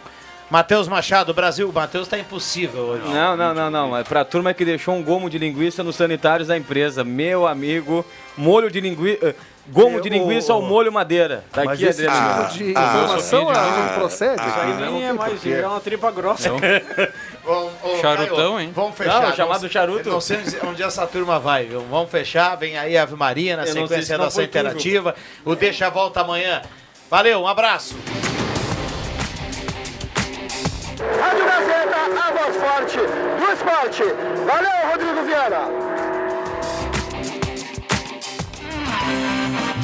[0.48, 1.72] Matheus Machado, Brasil.
[1.72, 3.02] Matheus tá impossível hoje.
[3.08, 3.90] Não, não, não, não.
[3.90, 7.02] Mas pra turma que deixou um gomo de linguiça nos sanitários da empresa.
[7.02, 8.04] Meu amigo,
[8.36, 9.34] molho de linguiça.
[9.68, 11.44] Gomo de linguiça ao molho madeira.
[11.52, 12.48] Tá Mas aqui, esse Adriano.
[12.48, 14.86] tipo de ah, informação ah, ah, não procede Isso aí né?
[14.90, 16.52] Nem é tem mais, é uma tripa grossa.
[17.44, 17.50] Ô,
[17.82, 18.72] ô, Charutão, Caio, hein?
[18.74, 19.22] Vamos fechar.
[19.22, 20.08] Não, chamado charuto.
[20.08, 21.80] Não sei onde- essa turma vai, viu?
[21.90, 22.56] Vamos fechar.
[22.56, 24.46] Vem aí a Ave Maria na Eu não sei se sequência não da ação foi
[24.46, 24.58] tu, Ju.
[24.58, 25.14] interativa.
[25.44, 26.62] O Deixa a Volta amanhã.
[27.10, 27.96] Valeu, um abraço.
[31.20, 34.02] Rádio Gazeta, a voz forte do esporte.
[34.46, 35.95] Valeu, Rodrigo Viana.